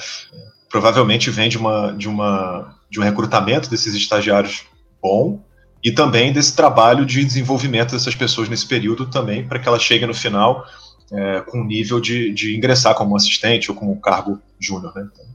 [0.70, 4.66] Provavelmente vem de, uma, de, uma, de um recrutamento desses estagiários
[5.02, 5.42] bom
[5.84, 10.08] e também desse trabalho de desenvolvimento dessas pessoas nesse período também, para que elas cheguem
[10.08, 10.66] no final
[11.12, 14.94] é, com nível de, de ingressar como assistente ou como cargo júnior.
[14.96, 15.08] Né?
[15.12, 15.26] Então,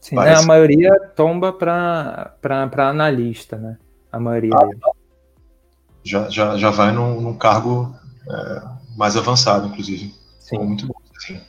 [0.00, 3.76] Sim, né, a maioria tomba para analista, né?
[4.10, 4.90] A maioria ah,
[6.04, 7.94] já, já, já vai num, num cargo
[8.28, 8.62] é,
[8.96, 10.14] mais avançado, inclusive.
[10.38, 10.58] Sim.
[10.58, 10.94] muito bom.
[11.16, 11.40] Assim.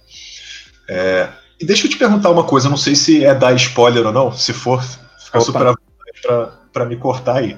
[0.90, 4.12] É, e deixa eu te perguntar uma coisa, não sei se é dar spoiler ou
[4.12, 5.42] não, se for, fica Opa.
[5.42, 5.76] super
[6.74, 7.58] para me cortar aí.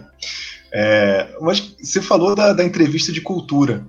[0.71, 3.86] É, mas você falou da, da, entrevista de cultura,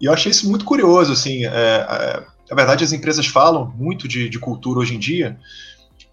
[0.00, 4.08] e eu achei isso muito curioso, assim, é, é, na verdade as empresas falam muito
[4.08, 5.38] de, de cultura hoje em dia,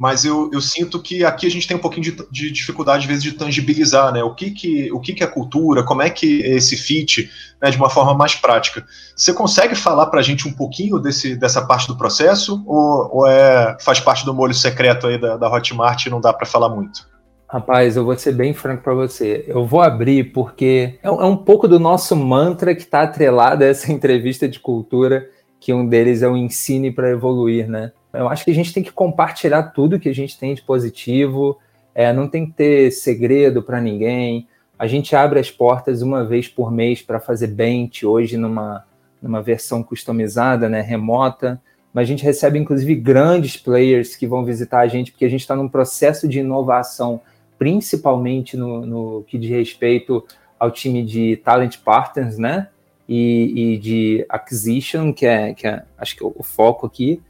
[0.01, 3.05] mas eu, eu, sinto que aqui a gente tem um pouquinho de, de, dificuldade, às
[3.05, 4.23] vezes, de tangibilizar, né?
[4.23, 7.29] O que, que, o que, que é cultura, como é que é esse fit,
[7.61, 8.83] né, de uma forma mais prática.
[9.15, 13.27] Você consegue falar para a gente um pouquinho desse, dessa parte do processo, ou, ou
[13.27, 16.69] é, faz parte do molho secreto aí da, da Hotmart e não dá para falar
[16.69, 17.07] muito?
[17.47, 19.45] Rapaz, eu vou ser bem franco para você.
[19.47, 23.67] Eu vou abrir porque é, é um pouco do nosso mantra que está atrelado a
[23.67, 27.91] essa entrevista de cultura, que um deles é o ensine para evoluir, né?
[28.13, 31.57] Eu acho que a gente tem que compartilhar tudo que a gente tem de positivo,
[31.95, 34.47] é, não tem que ter segredo para ninguém.
[34.77, 38.85] A gente abre as portas uma vez por mês para fazer bench, hoje numa,
[39.21, 41.61] numa versão customizada, né, remota,
[41.93, 45.41] mas a gente recebe inclusive grandes players que vão visitar a gente, porque a gente
[45.41, 47.21] está num processo de inovação,
[47.57, 50.25] principalmente no, no que diz respeito
[50.59, 52.67] ao time de Talent Partners, né?
[53.09, 57.21] E, e de Acquisition, que é, que é acho que é o foco aqui.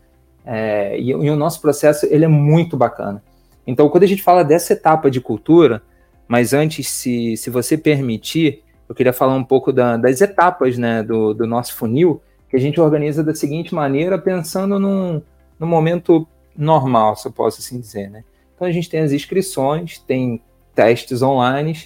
[0.45, 3.23] É, e, e, o nosso processo ele é muito bacana.
[3.65, 5.81] Então, quando a gente fala dessa etapa de cultura,
[6.27, 11.03] mas antes, se, se você permitir, eu queria falar um pouco da, das etapas né,
[11.03, 15.21] do, do nosso funil, que a gente organiza da seguinte maneira, pensando num,
[15.59, 16.27] num momento
[16.57, 18.09] normal, se eu posso assim dizer.
[18.09, 18.23] Né?
[18.55, 20.41] Então, a gente tem as inscrições, tem
[20.73, 21.77] testes online,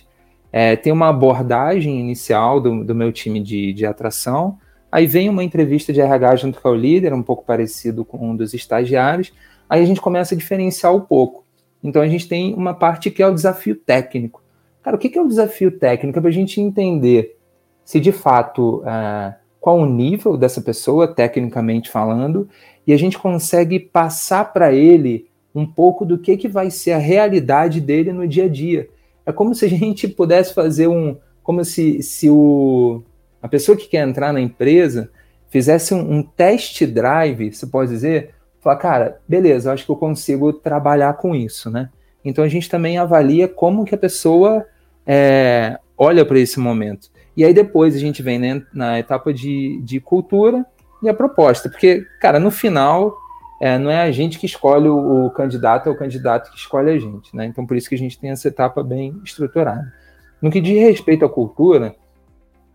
[0.52, 4.58] é, tem uma abordagem inicial do, do meu time de, de atração,
[4.96, 8.34] Aí vem uma entrevista de RH junto com o líder, um pouco parecido com um
[8.34, 9.34] dos estagiários.
[9.70, 11.44] Aí a gente começa a diferenciar um pouco.
[11.84, 14.42] Então a gente tem uma parte que é o desafio técnico.
[14.82, 16.18] Cara, o que é o desafio técnico?
[16.18, 17.36] É para a gente entender
[17.84, 22.48] se de fato uh, qual o nível dessa pessoa, tecnicamente falando,
[22.88, 26.98] e a gente consegue passar para ele um pouco do que, que vai ser a
[26.98, 28.88] realidade dele no dia a dia.
[29.26, 31.18] É como se a gente pudesse fazer um.
[31.44, 33.04] Como se, se o,
[33.46, 35.12] a pessoa que quer entrar na empresa
[35.50, 40.52] fizesse um, um test drive, você pode dizer, falar, cara, beleza, acho que eu consigo
[40.52, 41.90] trabalhar com isso, né?
[42.24, 44.66] Então a gente também avalia como que a pessoa
[45.06, 47.12] é, olha para esse momento.
[47.38, 50.66] E aí depois a gente vem né, na etapa de, de cultura
[51.04, 53.16] e a proposta, porque, cara, no final
[53.62, 56.90] é, não é a gente que escolhe o, o, candidato, é o candidato que escolhe
[56.90, 57.46] a gente, né?
[57.46, 59.94] Então por isso que a gente tem essa etapa bem estruturada.
[60.42, 61.96] No que diz respeito à cultura,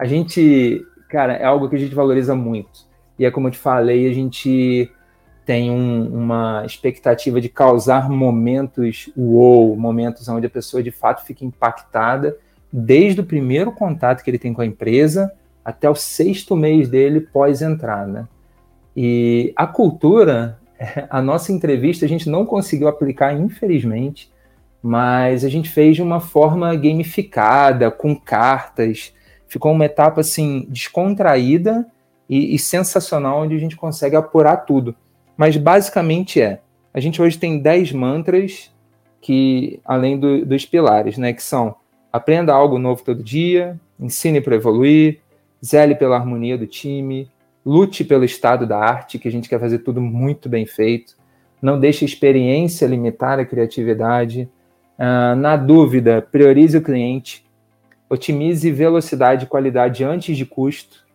[0.00, 2.88] a gente cara, é algo que a gente valoriza muito.
[3.18, 4.90] E é como eu te falei, a gente
[5.44, 11.44] tem um, uma expectativa de causar momentos wow, momentos onde a pessoa de fato fica
[11.44, 12.38] impactada
[12.72, 15.32] desde o primeiro contato que ele tem com a empresa
[15.64, 18.28] até o sexto mês dele pós-entrada.
[18.96, 20.58] E a cultura,
[21.10, 24.30] a nossa entrevista a gente não conseguiu aplicar, infelizmente,
[24.82, 29.12] mas a gente fez de uma forma gamificada, com cartas,
[29.50, 31.84] ficou uma etapa assim descontraída
[32.28, 34.94] e, e, sensacional onde a gente consegue apurar tudo.
[35.36, 36.60] Mas basicamente é,
[36.94, 38.70] a gente hoje tem 10 mantras
[39.20, 41.74] que além do, dos pilares, né, que são
[42.12, 45.18] aprenda algo novo todo dia, ensine para evoluir,
[45.64, 47.28] zele pela harmonia do time,
[47.66, 51.16] lute pelo estado da arte, que a gente quer fazer tudo muito bem feito,
[51.60, 54.48] não deixe a experiência limitar a criatividade,
[54.96, 57.44] uh, na dúvida, priorize o cliente,
[58.10, 61.06] Otimize velocidade e qualidade antes de custo.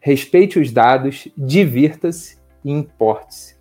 [0.00, 3.54] Respeite os dados, divirta-se e importe-se.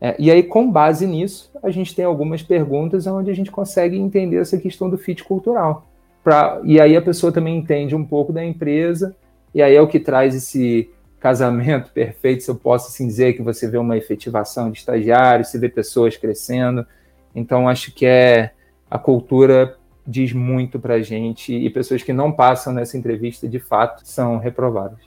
[0.00, 3.98] É, e aí, com base nisso, a gente tem algumas perguntas onde a gente consegue
[3.98, 5.86] entender essa questão do fit cultural.
[6.24, 9.14] Pra, e aí a pessoa também entende um pouco da empresa,
[9.54, 13.42] e aí é o que traz esse casamento perfeito, se eu posso assim dizer, que
[13.42, 16.86] você vê uma efetivação de estagiários, você vê pessoas crescendo.
[17.34, 18.52] Então, acho que é
[18.90, 19.76] a cultura
[20.06, 24.38] diz muito para a gente e pessoas que não passam nessa entrevista de fato são
[24.38, 24.98] reprovadas.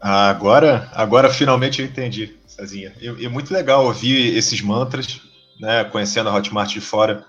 [0.00, 2.92] Agora, agora finalmente eu entendi, Cezinha.
[3.00, 5.20] E, é muito legal ouvir esses mantras,
[5.60, 7.24] né, conhecendo a Hotmart de fora,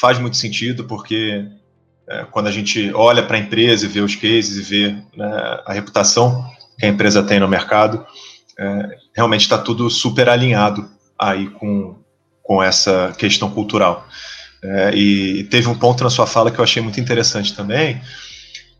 [0.00, 1.46] faz muito sentido porque
[2.08, 5.60] é, quando a gente olha para a empresa e vê os cases e vê né,
[5.64, 6.44] a reputação
[6.78, 8.06] que a empresa tem no mercado,
[8.58, 11.96] é, realmente está tudo super alinhado aí com,
[12.42, 14.06] com essa questão cultural.
[14.62, 18.00] É, e teve um ponto na sua fala que eu achei muito interessante também,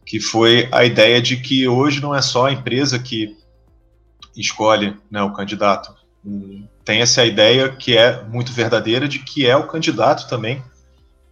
[0.05, 3.37] que foi a ideia de que hoje não é só a empresa que
[4.37, 5.95] escolhe né, o candidato.
[6.85, 10.63] Tem essa ideia que é muito verdadeira de que é o candidato também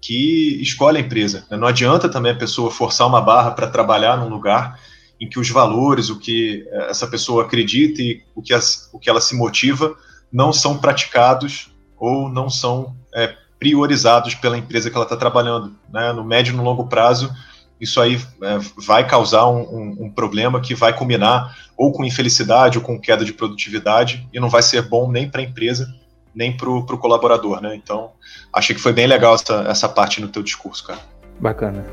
[0.01, 1.47] que escolhe a empresa.
[1.51, 4.79] Não adianta também a pessoa forçar uma barra para trabalhar num lugar
[5.21, 9.09] em que os valores, o que essa pessoa acredita e o que, as, o que
[9.09, 9.97] ela se motiva
[10.31, 15.75] não são praticados ou não são é, priorizados pela empresa que ela está trabalhando.
[15.91, 16.13] Né?
[16.13, 17.35] No médio e no longo prazo,
[17.81, 22.77] isso aí é, vai causar um, um, um, problema que vai combinar ou com infelicidade
[22.77, 25.89] ou com queda de produtividade e não vai ser bom nem para a empresa
[26.35, 27.77] nem para o colaborador, né?
[27.77, 28.11] Então,
[28.53, 30.99] achei que foi bem legal essa, essa parte no teu discurso, cara.
[31.39, 31.85] Bacana.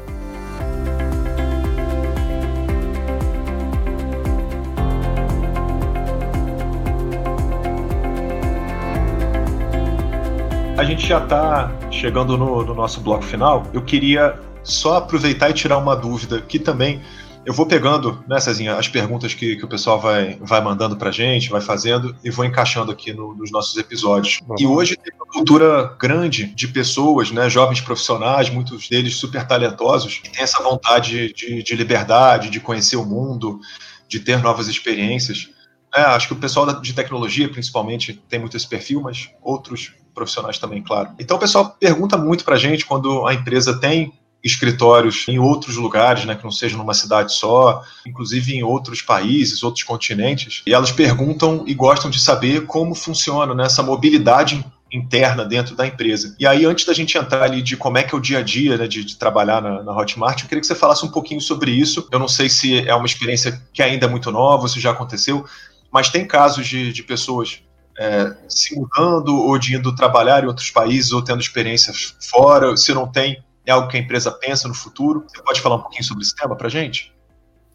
[10.82, 13.68] A gente já está chegando no, no, nosso bloco final.
[13.72, 17.00] Eu queria só aproveitar e tirar uma dúvida que também
[17.46, 21.12] eu vou pegando, né, Cezinha, as perguntas que, que o pessoal vai, vai mandando para
[21.12, 24.40] gente, vai fazendo e vou encaixando aqui no, nos nossos episódios.
[24.48, 24.56] Uhum.
[24.60, 30.18] E hoje tem uma cultura grande de pessoas, né, jovens profissionais, muitos deles super talentosos,
[30.18, 33.60] que têm essa vontade de, de liberdade, de conhecer o mundo,
[34.08, 35.48] de ter novas experiências.
[35.94, 40.58] É, acho que o pessoal de tecnologia, principalmente, tem muito esse perfil, mas outros profissionais
[40.58, 41.10] também, claro.
[41.20, 45.76] Então o pessoal pergunta muito para a gente quando a empresa tem escritórios em outros
[45.76, 50.74] lugares, né, que não seja numa cidade só, inclusive em outros países, outros continentes, e
[50.74, 56.36] elas perguntam e gostam de saber como funciona né, essa mobilidade interna dentro da empresa.
[56.38, 58.42] E aí, antes da gente entrar ali de como é que é o dia a
[58.42, 61.40] dia né, de, de, trabalhar na, na, Hotmart, eu queria que você falasse um pouquinho
[61.40, 62.08] sobre isso.
[62.12, 65.46] Eu não sei se é uma experiência que ainda é muito nova, se já aconteceu,
[65.92, 67.62] mas tem casos de, de pessoas
[67.98, 72.76] é, se mudando ou de indo trabalhar em outros países ou tendo experiências fora?
[72.78, 75.26] Se não tem, é algo que a empresa pensa no futuro?
[75.28, 77.14] Você pode falar um pouquinho sobre esse tema para gente?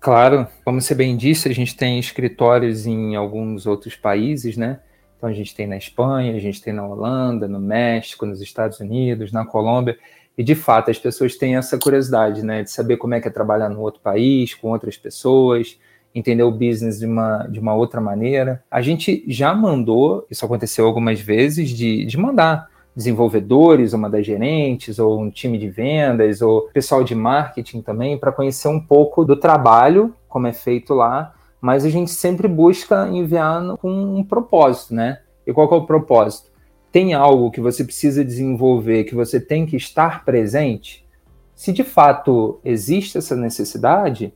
[0.01, 4.81] Claro, como você bem disse, a gente tem escritórios em alguns outros países, né?
[5.17, 8.79] Então a gente tem na Espanha, a gente tem na Holanda, no México, nos Estados
[8.81, 9.99] Unidos, na Colômbia.
[10.37, 13.31] E de fato as pessoas têm essa curiosidade, né, de saber como é que é
[13.31, 15.79] trabalhar no outro país, com outras pessoas,
[16.19, 18.62] entender o business de uma, de uma outra maneira.
[18.71, 24.99] A gente já mandou, isso aconteceu algumas vezes, de, de mandar desenvolvedores, uma das gerentes,
[24.99, 29.37] ou um time de vendas, ou pessoal de marketing também, para conhecer um pouco do
[29.37, 35.21] trabalho, como é feito lá, mas a gente sempre busca enviar com um propósito, né?
[35.47, 36.51] E qual é o propósito?
[36.91, 41.07] Tem algo que você precisa desenvolver, que você tem que estar presente?
[41.55, 44.33] Se de fato existe essa necessidade,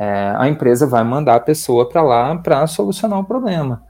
[0.00, 3.82] é, a empresa vai mandar a pessoa para lá para solucionar o problema.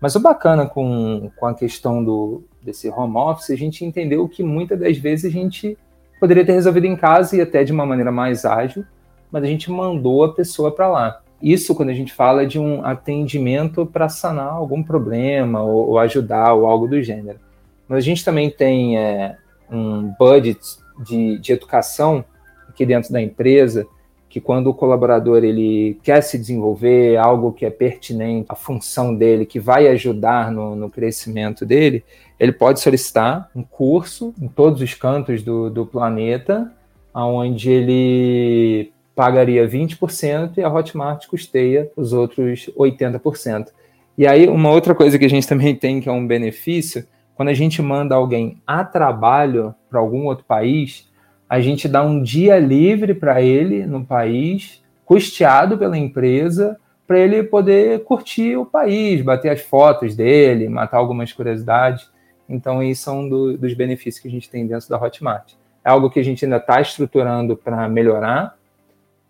[0.00, 4.42] Mas o bacana com, com a questão do, desse home office, a gente entendeu que
[4.42, 5.76] muitas das vezes a gente
[6.18, 8.82] poderia ter resolvido em casa e até de uma maneira mais ágil,
[9.30, 11.20] mas a gente mandou a pessoa para lá.
[11.42, 16.54] Isso quando a gente fala de um atendimento para sanar algum problema ou, ou, ajudar
[16.54, 17.38] ou algo do gênero.
[17.86, 19.36] Mas a gente também tem é,
[19.70, 20.60] um budget
[21.04, 22.24] de, de educação
[22.70, 23.86] aqui dentro da empresa
[24.28, 29.46] que quando o colaborador ele quer se desenvolver, algo que é pertinente à função dele,
[29.46, 32.04] que vai ajudar no, no crescimento dele,
[32.38, 36.70] ele pode solicitar um curso em todos os cantos do, do planeta,
[37.14, 43.68] onde ele pagaria 20% e a Hotmart custeia os outros 80%.
[44.16, 47.48] E aí, uma outra coisa que a gente também tem que é um benefício, quando
[47.48, 51.07] a gente manda alguém a trabalho para algum outro país,
[51.48, 57.42] a gente dá um dia livre para ele no país, custeado pela empresa, para ele
[57.42, 62.10] poder curtir o país, bater as fotos dele, matar algumas curiosidades.
[62.46, 65.54] Então, isso são é do, dos benefícios que a gente tem dentro da Hotmart.
[65.82, 68.54] É algo que a gente ainda está estruturando para melhorar,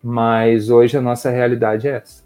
[0.02, 2.24] mas hoje a nossa realidade é essa.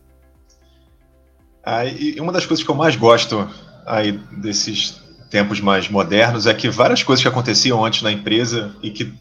[1.62, 3.47] Ah, e uma das coisas que eu mais gosto
[3.86, 8.90] aí desses tempos mais modernos é que várias coisas que aconteciam antes na empresa e
[8.90, 9.12] que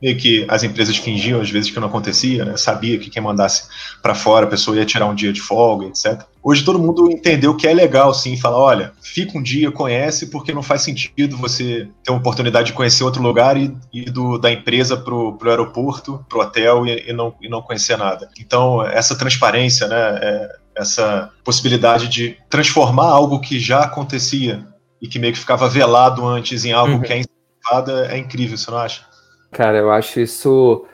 [0.00, 2.56] meio que as empresas fingiam às vezes que não acontecia, né?
[2.56, 3.64] Sabia que quem mandasse
[4.02, 6.22] para fora a pessoa ia tirar um dia de folga, etc.
[6.42, 10.52] Hoje todo mundo entendeu que é legal sim falar, olha, fica um dia, conhece, porque
[10.52, 14.50] não faz sentido você ter uma oportunidade de conhecer outro lugar e ir do, da
[14.50, 18.30] empresa pro, pro aeroporto, pro hotel e, e, não, e não conhecer nada.
[18.38, 19.96] Então essa transparência, né?
[19.96, 24.64] É, essa possibilidade de transformar algo que já acontecia
[25.02, 27.00] e que meio que ficava velado antes em algo uhum.
[27.00, 29.07] que é incentivado é incrível, você não acha?
[29.50, 30.84] Cara, eu acho isso.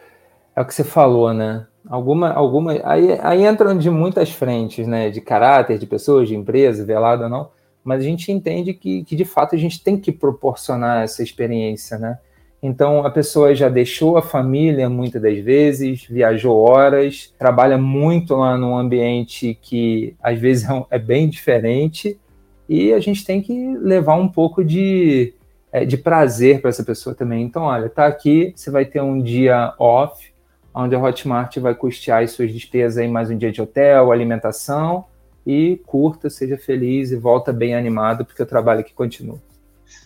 [0.54, 1.66] É o que você falou, né?
[1.86, 5.10] Alguma, alguma, aí, aí entram de muitas frentes, né?
[5.10, 7.50] De caráter, de pessoas, de empresa, velado ou não.
[7.82, 11.98] Mas a gente entende que, que, de fato, a gente tem que proporcionar essa experiência,
[11.98, 12.18] né?
[12.62, 18.56] Então, a pessoa já deixou a família muitas das vezes, viajou horas, trabalha muito lá
[18.56, 22.18] num ambiente que, às vezes, é bem diferente,
[22.66, 25.34] e a gente tem que levar um pouco de,
[25.74, 27.42] é, de prazer para essa pessoa também.
[27.42, 30.32] Então, olha, tá aqui, você vai ter um dia off,
[30.72, 35.04] onde a Hotmart vai custear as suas despesas aí mais um dia de hotel, alimentação,
[35.44, 39.42] e curta, seja feliz e volta bem animado, porque o trabalho aqui continua.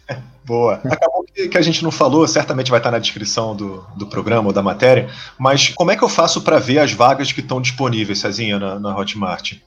[0.42, 0.80] Boa.
[0.86, 4.54] Acabou que a gente não falou, certamente vai estar na descrição do, do programa ou
[4.54, 8.20] da matéria, mas como é que eu faço para ver as vagas que estão disponíveis,
[8.20, 9.58] Cezinha, na, na Hotmart?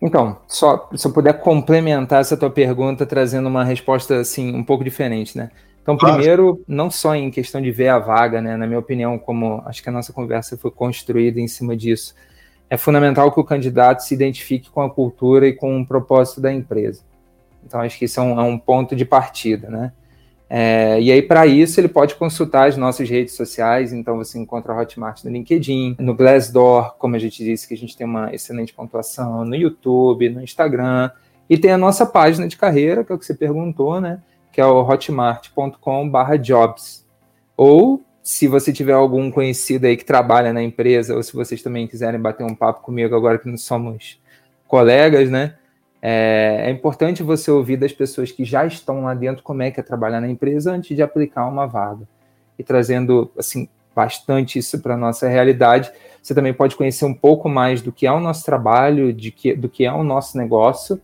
[0.00, 4.84] Então, só se eu puder complementar essa tua pergunta trazendo uma resposta assim um pouco
[4.84, 5.50] diferente, né?
[5.82, 8.56] Então, primeiro, não só em questão de ver a vaga, né?
[8.56, 12.14] Na minha opinião, como acho que a nossa conversa foi construída em cima disso,
[12.70, 16.52] é fundamental que o candidato se identifique com a cultura e com o propósito da
[16.52, 17.02] empresa.
[17.64, 19.92] Então, acho que isso é um, é um ponto de partida, né?
[20.50, 23.92] É, e aí, para isso, ele pode consultar as nossas redes sociais.
[23.92, 27.76] Então, você encontra a Hotmart no LinkedIn, no Glassdoor, como a gente disse, que a
[27.76, 31.10] gente tem uma excelente pontuação, no YouTube, no Instagram.
[31.50, 34.20] E tem a nossa página de carreira, que é o que você perguntou, né?
[34.52, 37.06] Que é o hotmart.com/jobs.
[37.56, 41.86] Ou, se você tiver algum conhecido aí que trabalha na empresa, ou se vocês também
[41.86, 44.18] quiserem bater um papo comigo agora que não somos
[44.66, 45.54] colegas, né?
[46.00, 49.80] É, é, importante você ouvir das pessoas que já estão lá dentro como é que
[49.80, 52.06] é trabalhar na empresa antes de aplicar uma vaga.
[52.58, 55.90] E trazendo assim bastante isso para a nossa realidade,
[56.22, 59.54] você também pode conhecer um pouco mais do que é o nosso trabalho, de que,
[59.54, 61.00] do que é o nosso negócio,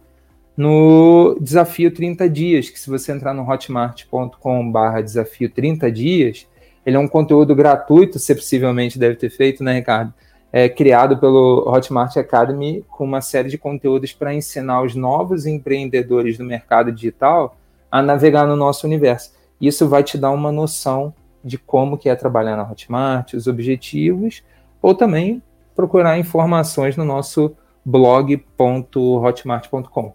[0.57, 6.47] no Desafio 30 Dias, que se você entrar no hotmart.com.br desafio 30 dias,
[6.87, 10.15] ele é um conteúdo gratuito, você possivelmente deve ter feito, né, Ricardo?
[10.57, 16.39] É, criado pelo Hotmart Academy com uma série de conteúdos para ensinar os novos empreendedores
[16.39, 17.57] do mercado digital
[17.91, 19.33] a navegar no nosso universo.
[19.61, 24.45] Isso vai te dar uma noção de como que é trabalhar na Hotmart, os objetivos,
[24.81, 25.43] ou também
[25.75, 30.15] procurar informações no nosso blog.hotmart.com.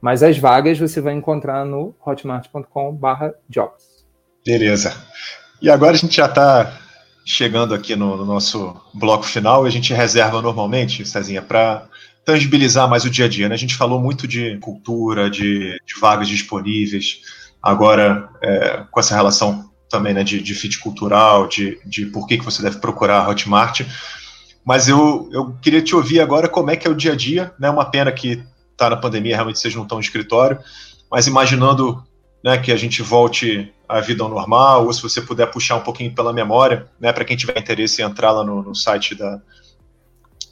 [0.00, 4.06] Mas as vagas você vai encontrar no hotmart.com/jobs.
[4.46, 4.94] Beleza.
[5.60, 6.81] E agora a gente já está
[7.24, 9.64] chegando aqui no, no, nosso bloco final.
[9.64, 11.86] A gente reserva normalmente, Cezinha, para
[12.24, 13.48] tangibilizar mais o dia a dia.
[13.48, 13.54] Né?
[13.54, 17.20] A gente falou muito de cultura, de, de vagas disponíveis.
[17.62, 22.38] Agora, é, com essa relação também né, de, de fit cultural, de, de por que,
[22.38, 23.82] que você deve procurar a Hotmart.
[24.64, 27.52] Mas eu, eu queria te ouvir agora como é que é o dia a dia,
[27.58, 27.68] né?
[27.68, 30.58] Uma pena que está na pandemia, realmente seja não tão no escritório,
[31.10, 32.02] mas imaginando
[32.42, 35.80] né, que a gente volte à vida ao normal, ou se você puder puxar um
[35.80, 39.40] pouquinho pela memória, né, para quem tiver interesse em entrar lá no, no site da,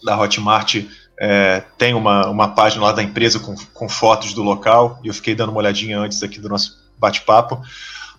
[0.05, 0.76] da Hotmart,
[1.18, 5.14] é, tem uma, uma página lá da empresa com, com fotos do local, e eu
[5.14, 7.61] fiquei dando uma olhadinha antes aqui do nosso bate-papo.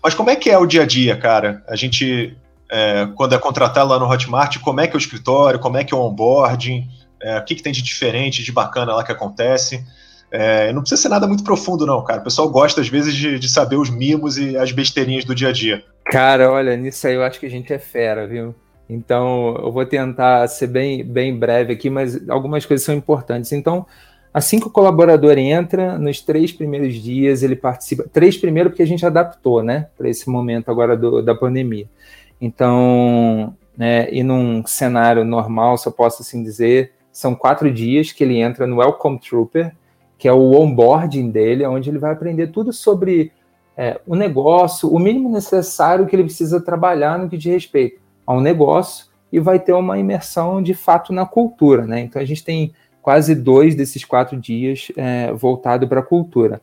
[0.03, 1.63] Mas como é que é o dia a dia, cara?
[1.67, 2.35] A gente,
[2.69, 5.83] é, quando é contratado lá no Hotmart, como é que é o escritório, como é
[5.83, 6.87] que é o onboarding,
[7.21, 9.85] é, o que, que tem de diferente, de bacana lá que acontece?
[10.31, 12.21] É, não precisa ser nada muito profundo, não, cara.
[12.21, 15.49] O pessoal gosta, às vezes, de, de saber os mimos e as besteirinhas do dia
[15.49, 15.83] a dia.
[16.05, 18.55] Cara, olha, nisso aí eu acho que a gente é fera, viu?
[18.89, 23.51] Então, eu vou tentar ser bem, bem breve aqui, mas algumas coisas são importantes.
[23.51, 23.85] Então,
[24.33, 28.05] assim que o colaborador entra, nos três primeiros dias ele participa.
[28.11, 31.87] Três primeiro porque a gente adaptou, né, para esse momento agora do, da pandemia.
[32.39, 38.39] Então, né, e num cenário normal, eu posso assim dizer, são quatro dias que ele
[38.39, 39.73] entra no Welcome Trooper,
[40.21, 43.31] que é o onboarding dele, onde ele vai aprender tudo sobre
[43.75, 48.39] é, o negócio, o mínimo necessário que ele precisa trabalhar no que diz respeito ao
[48.39, 52.01] negócio, e vai ter uma imersão de fato na cultura, né?
[52.01, 56.61] Então a gente tem quase dois desses quatro dias é, voltado para a cultura.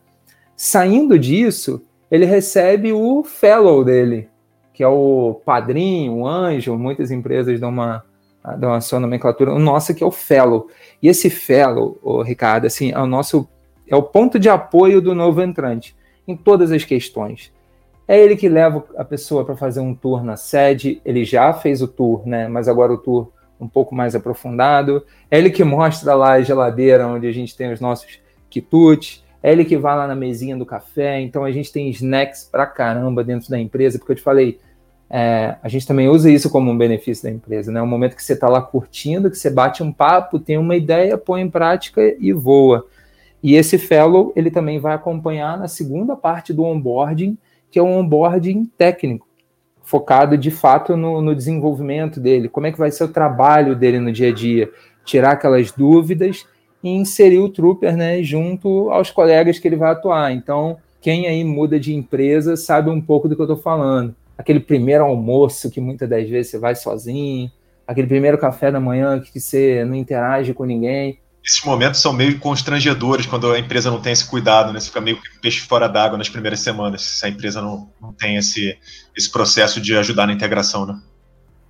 [0.55, 4.29] Saindo disso, ele recebe o fellow dele,
[4.73, 8.05] que é o padrinho, o anjo, muitas empresas dão uma,
[8.57, 10.69] dão a sua nomenclatura, o nosso que é o fellow.
[11.03, 13.49] E esse fellow, o Ricardo, assim, é o nosso
[13.87, 15.97] é o ponto de apoio do novo entrante
[16.27, 17.53] em todas as questões.
[18.07, 21.83] É ele que leva a pessoa para fazer um tour na sede, ele já fez
[21.83, 22.49] o tour, né?
[22.49, 23.31] Mas agora o tour
[23.61, 25.05] um pouco mais aprofundado.
[25.31, 29.25] É ele que mostra lá a geladeira onde a gente tem os nossos quitutes.
[29.43, 31.21] É ele que vai lá na mesinha do café.
[31.21, 34.59] Então a gente tem snacks pra caramba dentro da empresa, porque eu te falei,
[35.11, 37.81] é, a gente também usa isso como um benefício da empresa, né?
[37.81, 41.17] O momento que você está lá curtindo, que você bate um papo, tem uma ideia,
[41.17, 42.87] põe em prática e voa.
[43.43, 47.39] E esse fellow, ele também vai acompanhar na segunda parte do onboarding,
[47.71, 49.29] que é o onboarding técnico
[49.89, 53.99] focado de fato no, no, desenvolvimento dele, como é que vai ser o trabalho dele
[53.99, 54.71] no dia a dia,
[55.03, 56.47] tirar aquelas dúvidas
[56.85, 60.31] e inserir o trooper né, junto aos colegas que ele vai atuar.
[60.31, 64.15] Então, quem aí muda de empresa sabe um pouco do que eu estou falando.
[64.39, 67.51] Aquele primeiro almoço que muitas das vezes você vai sozinho,
[67.87, 71.19] aquele primeiro café da manhã que você não interage com ninguém
[71.49, 74.79] esses momentos são meio constrangedores quando a empresa não tem esse cuidado, né?
[74.79, 78.13] Você fica meio que peixe fora d'água nas primeiras semanas, se a empresa não, não
[78.13, 78.77] tem esse,
[79.17, 81.01] esse processo de ajudar na integração, né?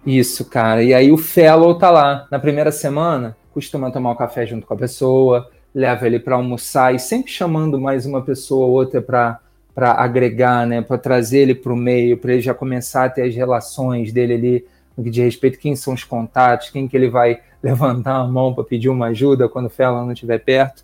[0.04, 0.82] Isso, cara.
[0.82, 2.26] E aí o fellow tá lá.
[2.28, 6.92] Na primeira semana, costuma tomar um café junto com a pessoa, leva ele para almoçar
[6.92, 9.38] e sempre chamando mais uma pessoa ou outra para
[9.78, 13.22] para agregar, né, para trazer ele para o meio, para ele já começar a ter
[13.22, 14.66] as relações dele ali
[14.96, 18.52] no que diz respeito quem são os contatos, quem que ele vai levantar a mão
[18.52, 20.82] para pedir uma ajuda quando o Fela não estiver perto.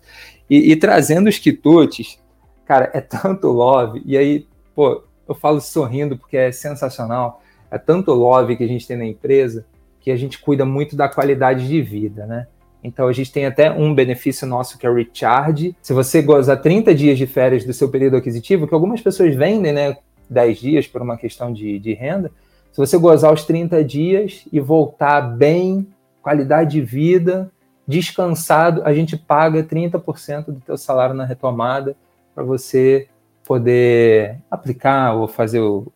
[0.49, 2.17] E, e, trazendo os quitutes,
[2.63, 4.01] cara, é tanto love.
[4.05, 7.41] E aí, pô, eu falo sorrindo porque é sensacional.
[7.69, 9.65] É tanto love que a gente tem na empresa
[9.99, 12.47] que a gente cuida muito da qualidade de vida, né?
[12.85, 15.75] Então a gente tem até um benefício nosso que é o recharge.
[15.81, 19.73] Se você gozar 30 dias de férias do seu período aquisitivo, que algumas pessoas vendem,
[19.73, 19.97] né,
[20.29, 22.31] 10 dias por uma questão de, de renda,
[22.71, 25.87] se você gozar os 30 dias e voltar bem
[26.21, 27.51] qualidade de vida,
[27.87, 31.95] descansado, a gente paga 30% do teu salário na retomada
[32.35, 33.07] para você
[33.43, 35.91] poder aplicar ou fazer o,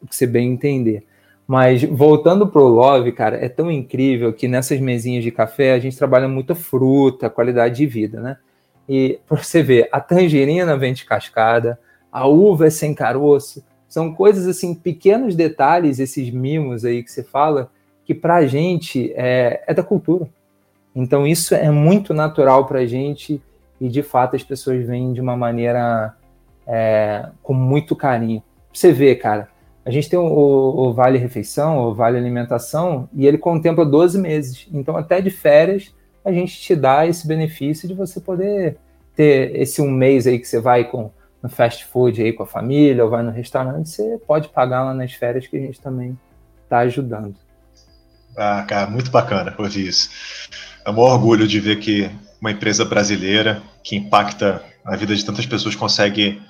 [0.00, 1.04] o que você bem entender.
[1.48, 5.78] Mas voltando para o Love, cara, é tão incrível que nessas mesinhas de café a
[5.78, 8.36] gente trabalha muita fruta, qualidade de vida, né?
[8.86, 11.80] E para você ver, a tangerina vem de cascada,
[12.12, 17.22] a uva é sem caroço, são coisas assim, pequenos detalhes, esses mimos aí que você
[17.22, 17.70] fala,
[18.04, 20.28] que para a gente é, é da cultura.
[20.94, 23.42] Então isso é muito natural para a gente
[23.80, 26.14] e de fato as pessoas vêm de uma maneira
[26.66, 28.42] é, com muito carinho.
[28.70, 29.48] Você vê, cara,
[29.88, 34.68] a gente tem o, o, Vale Refeição, o Vale Alimentação, e ele contempla 12 meses.
[34.70, 38.76] Então, até de férias, a gente te dá esse benefício de você poder
[39.16, 41.10] ter esse um mês aí que você vai com
[41.42, 44.92] no fast food aí com a família, ou vai no restaurante, você pode pagar lá
[44.92, 46.18] nas férias que a gente também
[46.64, 47.34] está ajudando.
[48.36, 50.10] Ah, cara, muito bacana ouvir isso.
[50.84, 52.10] É um orgulho de ver que
[52.42, 56.42] uma empresa brasileira que impacta a vida de tantas pessoas consegue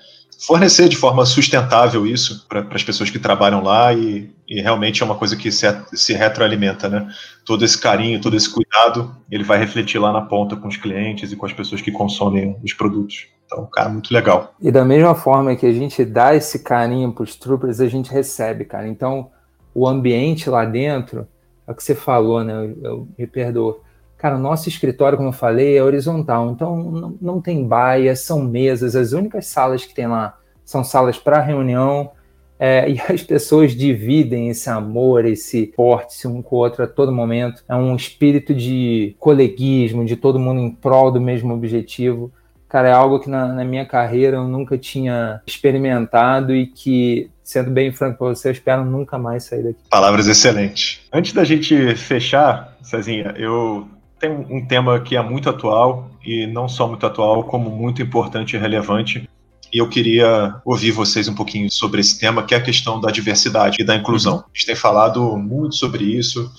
[0.47, 5.07] fornecer de forma sustentável isso para as pessoas que trabalham lá e, e, realmente é
[5.07, 7.09] uma coisa que se, se retroalimenta, né?
[7.45, 11.32] Todo esse carinho, todo esse cuidado, ele vai refletir lá na ponta com os clientes
[11.32, 13.26] e com as pessoas que consomem os produtos.
[13.47, 14.55] Então, cara, muito legal.
[14.61, 18.11] E da mesma forma que a gente dá esse carinho para os troopers, a gente
[18.11, 18.86] recebe, cara.
[18.86, 19.30] Então,
[19.74, 21.26] o ambiente lá dentro,
[21.66, 22.53] é o que você falou, né?
[22.53, 23.80] Eu, eu me perdoo.
[24.18, 28.42] Cara, o nosso escritório, como eu falei, é horizontal, então não, não tem baia, são
[28.42, 30.36] mesas, as únicas salas que tem lá
[30.68, 32.10] são salas para reunião,
[32.58, 37.10] é, e as pessoas dividem esse amor, esse porte um com o outro a todo
[37.10, 37.62] momento.
[37.68, 42.30] É um espírito de coleguismo, de todo mundo em prol do mesmo objetivo.
[42.68, 47.70] Cara, é algo que na, na minha carreira eu nunca tinha experimentado e que, sendo
[47.70, 49.78] bem franco para você, eu espero nunca mais sair daqui.
[49.88, 51.00] Palavras excelentes.
[51.10, 53.88] Antes da gente fechar, Cezinha, eu
[54.18, 58.56] tem um tema que é muito atual, e não só muito atual, como muito importante
[58.56, 59.28] e relevante.
[59.72, 63.10] E eu queria ouvir vocês um pouquinho sobre esse tema, que é a questão da
[63.10, 64.36] diversidade e da inclusão.
[64.36, 64.40] Uhum.
[64.40, 66.50] A gente tem falado muito sobre isso,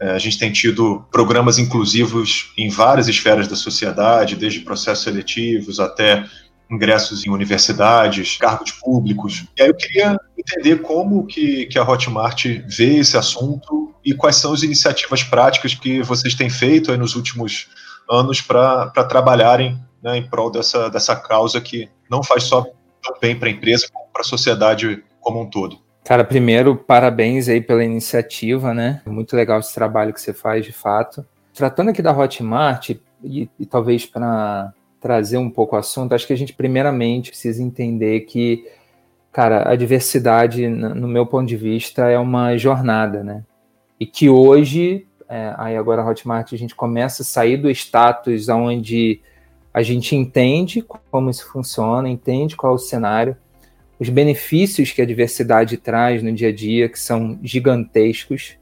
[0.00, 5.80] é, a gente tem tido programas inclusivos em várias esferas da sociedade, desde processos seletivos
[5.80, 6.24] até
[6.70, 9.46] ingressos em universidades, cargos públicos.
[9.56, 14.36] E aí eu queria entender como que, que a Hotmart vê esse assunto e quais
[14.36, 17.68] são as iniciativas práticas que vocês têm feito nos últimos
[18.10, 22.64] anos para trabalharem né, em prol dessa, dessa causa que não faz só
[23.20, 25.78] bem para a empresa, como para a sociedade como um todo.
[26.04, 29.02] Cara, primeiro, parabéns aí pela iniciativa, né?
[29.04, 31.26] Muito legal esse trabalho que você faz, de fato.
[31.52, 32.90] Tratando aqui da Hotmart,
[33.24, 37.62] e, e talvez para trazer um pouco o assunto, acho que a gente primeiramente precisa
[37.62, 38.66] entender que,
[39.32, 43.44] cara, a diversidade, no meu ponto de vista, é uma jornada, né?
[43.98, 48.48] E que hoje, é, aí agora a Hotmart, a gente começa a sair do status
[48.48, 49.20] onde
[49.72, 53.36] a gente entende como isso funciona, entende qual é o cenário,
[53.98, 58.56] os benefícios que a diversidade traz no dia a dia, que são gigantescos,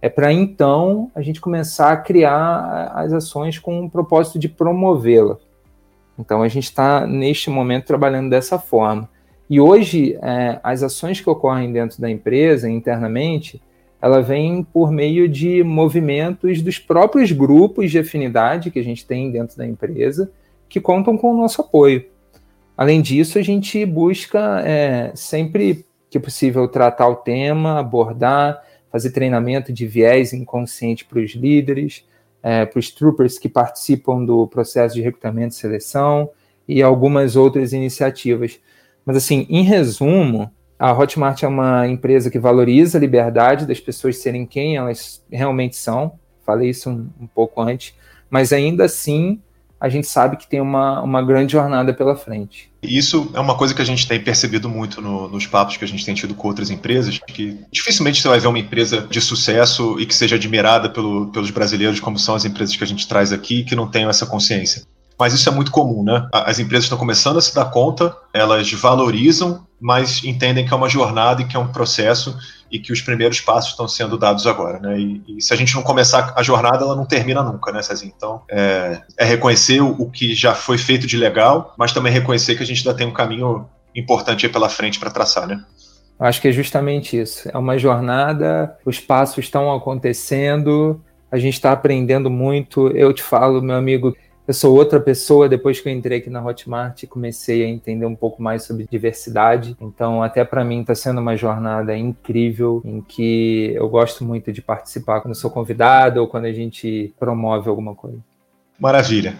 [0.00, 5.38] é para então a gente começar a criar as ações com o propósito de promovê-la.
[6.18, 9.08] Então a gente está neste momento trabalhando dessa forma.
[9.48, 13.62] E hoje é, as ações que ocorrem dentro da empresa internamente,
[14.00, 19.30] ela vem por meio de movimentos dos próprios grupos de afinidade que a gente tem
[19.30, 20.30] dentro da empresa,
[20.68, 22.04] que contam com o nosso apoio.
[22.76, 29.72] Além disso, a gente busca é, sempre que possível tratar o tema, abordar, fazer treinamento
[29.72, 32.04] de viés inconsciente para os líderes,
[32.46, 36.30] é, para os troopers que participam do processo de recrutamento e seleção
[36.68, 38.60] e algumas outras iniciativas.
[39.04, 44.18] Mas, assim, em resumo, a Hotmart é uma empresa que valoriza a liberdade das pessoas
[44.18, 46.12] serem quem elas realmente são.
[46.44, 47.96] Falei isso um, um pouco antes,
[48.30, 49.42] mas ainda assim
[49.80, 52.70] a gente sabe que tem uma, uma grande jornada pela frente.
[52.82, 55.88] Isso é uma coisa que a gente tem percebido muito no, nos papos que a
[55.88, 59.98] gente tem tido com outras empresas, que dificilmente você vai ver uma empresa de sucesso
[60.00, 63.32] e que seja admirada pelo, pelos brasileiros, como são as empresas que a gente traz
[63.32, 64.82] aqui, que não tenham essa consciência.
[65.18, 66.28] Mas isso é muito comum, né?
[66.30, 70.88] As empresas estão começando a se dar conta, elas valorizam, mas entendem que é uma
[70.88, 72.36] jornada e que é um processo
[72.70, 74.98] e que os primeiros passos estão sendo dados agora, né?
[74.98, 77.80] E, e se a gente não começar a jornada, ela não termina nunca, né?
[78.04, 82.56] Então, é, é reconhecer o, o, que já foi feito de legal, mas também reconhecer
[82.56, 85.62] que a gente ainda tem um caminho importante pela frente para traçar, né?
[86.18, 87.48] Acho que é justamente isso.
[87.52, 91.00] É uma jornada, os passos estão acontecendo,
[91.30, 92.88] a gente está aprendendo muito.
[92.88, 94.16] Eu te falo, meu amigo,
[94.46, 98.06] eu sou outra pessoa depois que eu entrei aqui na Hotmart e comecei a entender
[98.06, 99.76] um pouco mais sobre diversidade.
[99.80, 104.62] Então, até para mim está sendo uma jornada incrível em que eu gosto muito de
[104.62, 108.18] participar quando sou convidado ou quando a gente promove alguma coisa.
[108.78, 109.34] Maravilha.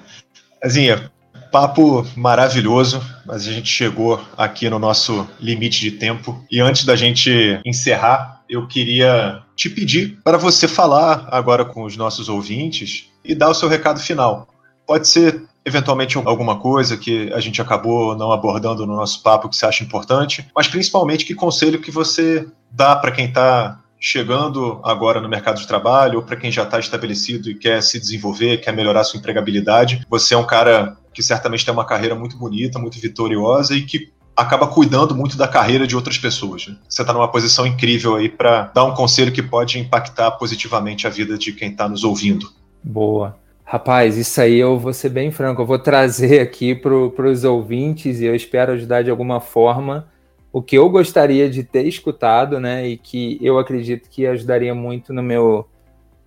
[0.63, 1.11] Azinha,
[1.53, 6.45] papo maravilhoso, mas a gente chegou aqui no nosso limite de tempo.
[6.51, 11.97] E antes da gente encerrar, eu queria te pedir para você falar agora com os
[11.97, 14.49] nossos ouvintes e dar o seu recado final.
[14.87, 19.57] Pode ser eventualmente alguma coisa que a gente acabou não abordando no nosso papo que
[19.57, 25.21] você acha importante, mas principalmente que conselho que você dá para quem está chegando agora
[25.21, 28.73] no mercado de trabalho ou para quem já está estabelecido e quer se desenvolver, quer
[28.73, 30.07] melhorar sua empregabilidade.
[30.09, 34.13] Você é um cara que certamente tem uma carreira muito bonita, muito vitoriosa e que
[34.37, 36.69] acaba cuidando muito da carreira de outras pessoas.
[36.69, 36.77] Né?
[36.89, 41.11] Você está numa posição incrível aí para dar um conselho que pode impactar positivamente a
[41.11, 42.53] vida de quem está nos ouvindo.
[42.85, 43.37] Boa.
[43.69, 48.21] Rapaz, isso aí eu vou ser bem franco, eu vou trazer aqui para os ouvintes
[48.21, 50.07] e eu espero ajudar de alguma forma
[50.53, 52.87] o que eu gostaria de ter escutado, né?
[52.87, 55.69] E que eu acredito que ajudaria muito no meu,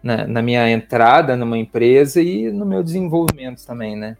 [0.03, 4.17] na, na minha entrada numa empresa e no meu desenvolvimento também, né?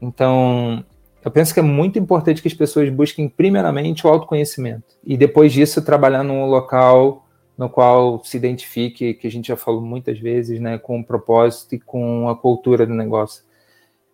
[0.00, 0.84] Então,
[1.24, 5.52] Eu penso que é muito importante que as pessoas busquem primeiramente o autoconhecimento e depois
[5.52, 7.26] disso trabalhar num local
[7.60, 11.74] no qual se identifique, que a gente já falou muitas vezes, né, com o propósito
[11.74, 13.44] e com a cultura do negócio.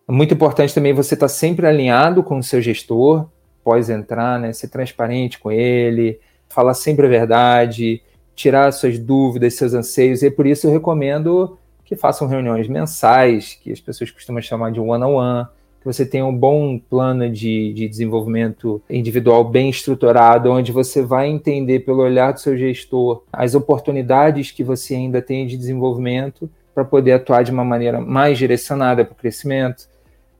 [0.05, 3.29] É muito importante também você estar sempre alinhado com o seu gestor,
[3.63, 6.19] pós entrar, né, ser transparente com ele,
[6.49, 8.01] falar sempre a verdade,
[8.35, 13.71] tirar suas dúvidas, seus anseios, e por isso eu recomendo que façam reuniões mensais, que
[13.71, 15.49] as pessoas costumam chamar de one-on-one, -on -one,
[15.87, 21.79] você tenha um bom plano de, de desenvolvimento individual bem estruturado, onde você vai entender
[21.79, 27.13] pelo olhar do seu gestor as oportunidades que você ainda tem de desenvolvimento para poder
[27.13, 29.87] atuar de uma maneira mais direcionada para o crescimento.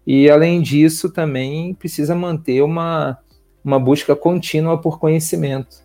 [0.05, 3.17] E além disso, também precisa manter uma,
[3.63, 5.77] uma busca contínua por conhecimento.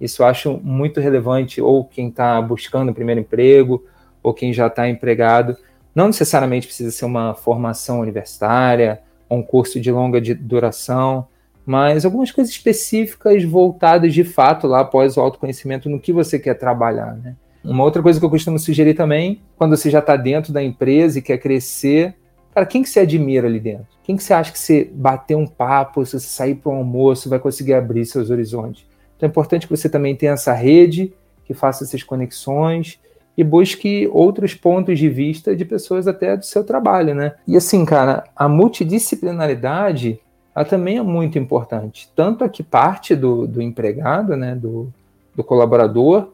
[0.00, 3.84] Isso eu acho muito relevante, ou quem está buscando o primeiro emprego,
[4.22, 5.56] ou quem já está empregado.
[5.94, 11.26] Não necessariamente precisa ser uma formação universitária, um curso de longa duração,
[11.64, 16.54] mas algumas coisas específicas voltadas de fato lá após o autoconhecimento no que você quer
[16.54, 17.36] trabalhar, né?
[17.62, 21.18] Uma outra coisa que eu costumo sugerir também, quando você já está dentro da empresa
[21.18, 22.16] e quer crescer,
[22.54, 23.86] cara, quem que você admira ali dentro?
[24.02, 27.28] Quem que você acha que você bater um papo, se você sair para um almoço,
[27.28, 28.86] vai conseguir abrir seus horizontes?
[29.16, 31.12] Então é importante que você também tenha essa rede,
[31.44, 32.98] que faça essas conexões,
[33.40, 37.32] e busque outros pontos de vista de pessoas até do seu trabalho, né?
[37.48, 40.20] E assim, cara, a multidisciplinaridade
[40.54, 44.92] ela também é muito importante, tanto a que parte do, do empregado, né, do,
[45.34, 46.32] do colaborador,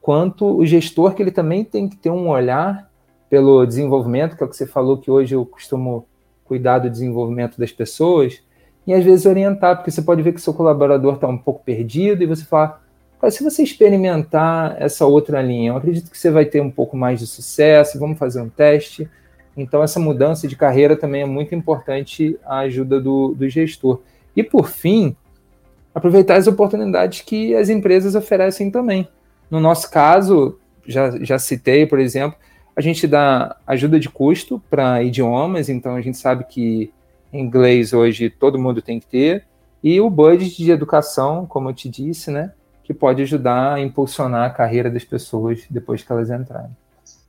[0.00, 2.90] quanto o gestor, que ele também tem que ter um olhar
[3.30, 6.06] pelo desenvolvimento, que é o que você falou que hoje eu costumo
[6.44, 8.42] cuidar do desenvolvimento das pessoas,
[8.84, 12.24] e às vezes orientar, porque você pode ver que seu colaborador está um pouco perdido
[12.24, 12.80] e você fala,
[13.30, 17.18] se você experimentar essa outra linha, eu acredito que você vai ter um pouco mais
[17.18, 19.08] de sucesso, vamos fazer um teste.
[19.56, 24.00] Então, essa mudança de carreira também é muito importante a ajuda do, do gestor.
[24.36, 25.16] E, por fim,
[25.92, 29.08] aproveitar as oportunidades que as empresas oferecem também.
[29.50, 32.38] No nosso caso, já, já citei, por exemplo,
[32.76, 36.92] a gente dá ajuda de custo para idiomas, então a gente sabe que
[37.32, 39.44] inglês hoje todo mundo tem que ter,
[39.82, 42.52] e o budget de educação, como eu te disse, né?
[42.88, 46.74] Que pode ajudar a impulsionar a carreira das pessoas depois que elas entrarem.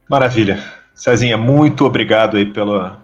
[0.10, 0.64] Maravilha.
[0.96, 3.02] Cezinha, muito obrigado aí pela,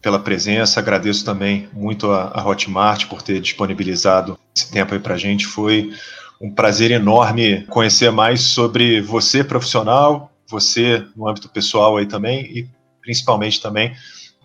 [0.00, 0.80] pela presença.
[0.80, 5.46] Agradeço também muito a, a Hotmart por ter disponibilizado esse tempo aí para a gente.
[5.46, 5.92] Foi
[6.40, 12.66] um prazer enorme conhecer mais sobre você profissional, você no âmbito pessoal aí também e
[13.02, 13.94] principalmente também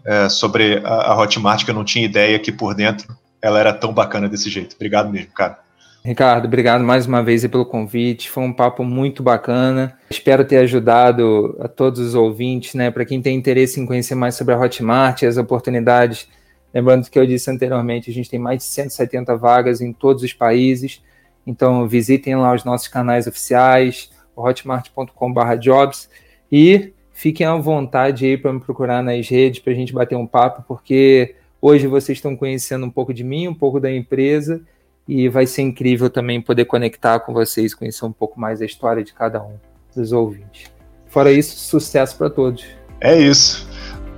[0.06, 3.72] é, sobre a, a Hotmart que eu não tinha ideia que por dentro ela era
[3.72, 4.76] tão bacana desse jeito.
[4.76, 5.64] Obrigado mesmo, cara.
[6.06, 8.30] Ricardo, obrigado mais uma vez pelo convite.
[8.30, 9.98] Foi um papo muito bacana.
[10.08, 12.92] Espero ter ajudado a todos os ouvintes, né?
[12.92, 16.28] Para quem tem interesse em conhecer mais sobre a Hotmart e as oportunidades.
[16.72, 20.32] Lembrando que eu disse anteriormente, a gente tem mais de 170 vagas em todos os
[20.32, 21.02] países.
[21.44, 26.08] Então visitem lá os nossos canais oficiais, hotmart.com/jobs
[26.52, 30.28] e fiquem à vontade aí para me procurar nas redes para a gente bater um
[30.28, 34.62] papo, porque hoje vocês estão conhecendo um pouco de mim, um pouco da empresa
[35.08, 39.04] e vai ser incrível também poder conectar com vocês, conhecer um pouco mais a história
[39.04, 39.56] de cada um
[39.96, 40.72] dos ouvintes.
[41.08, 42.66] Fora isso, sucesso para todos.
[43.00, 43.68] É isso.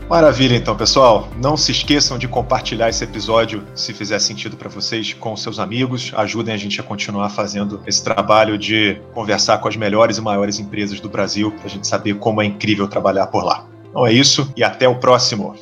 [0.10, 1.28] Maravilha, então, pessoal.
[1.36, 6.14] Não se esqueçam de compartilhar esse episódio, se fizer sentido para vocês, com seus amigos.
[6.16, 10.60] Ajudem a gente a continuar fazendo esse trabalho de conversar com as melhores e maiores
[10.60, 13.68] empresas do Brasil, para a gente saber como é incrível trabalhar por lá.
[13.90, 15.56] Então é isso e até o próximo.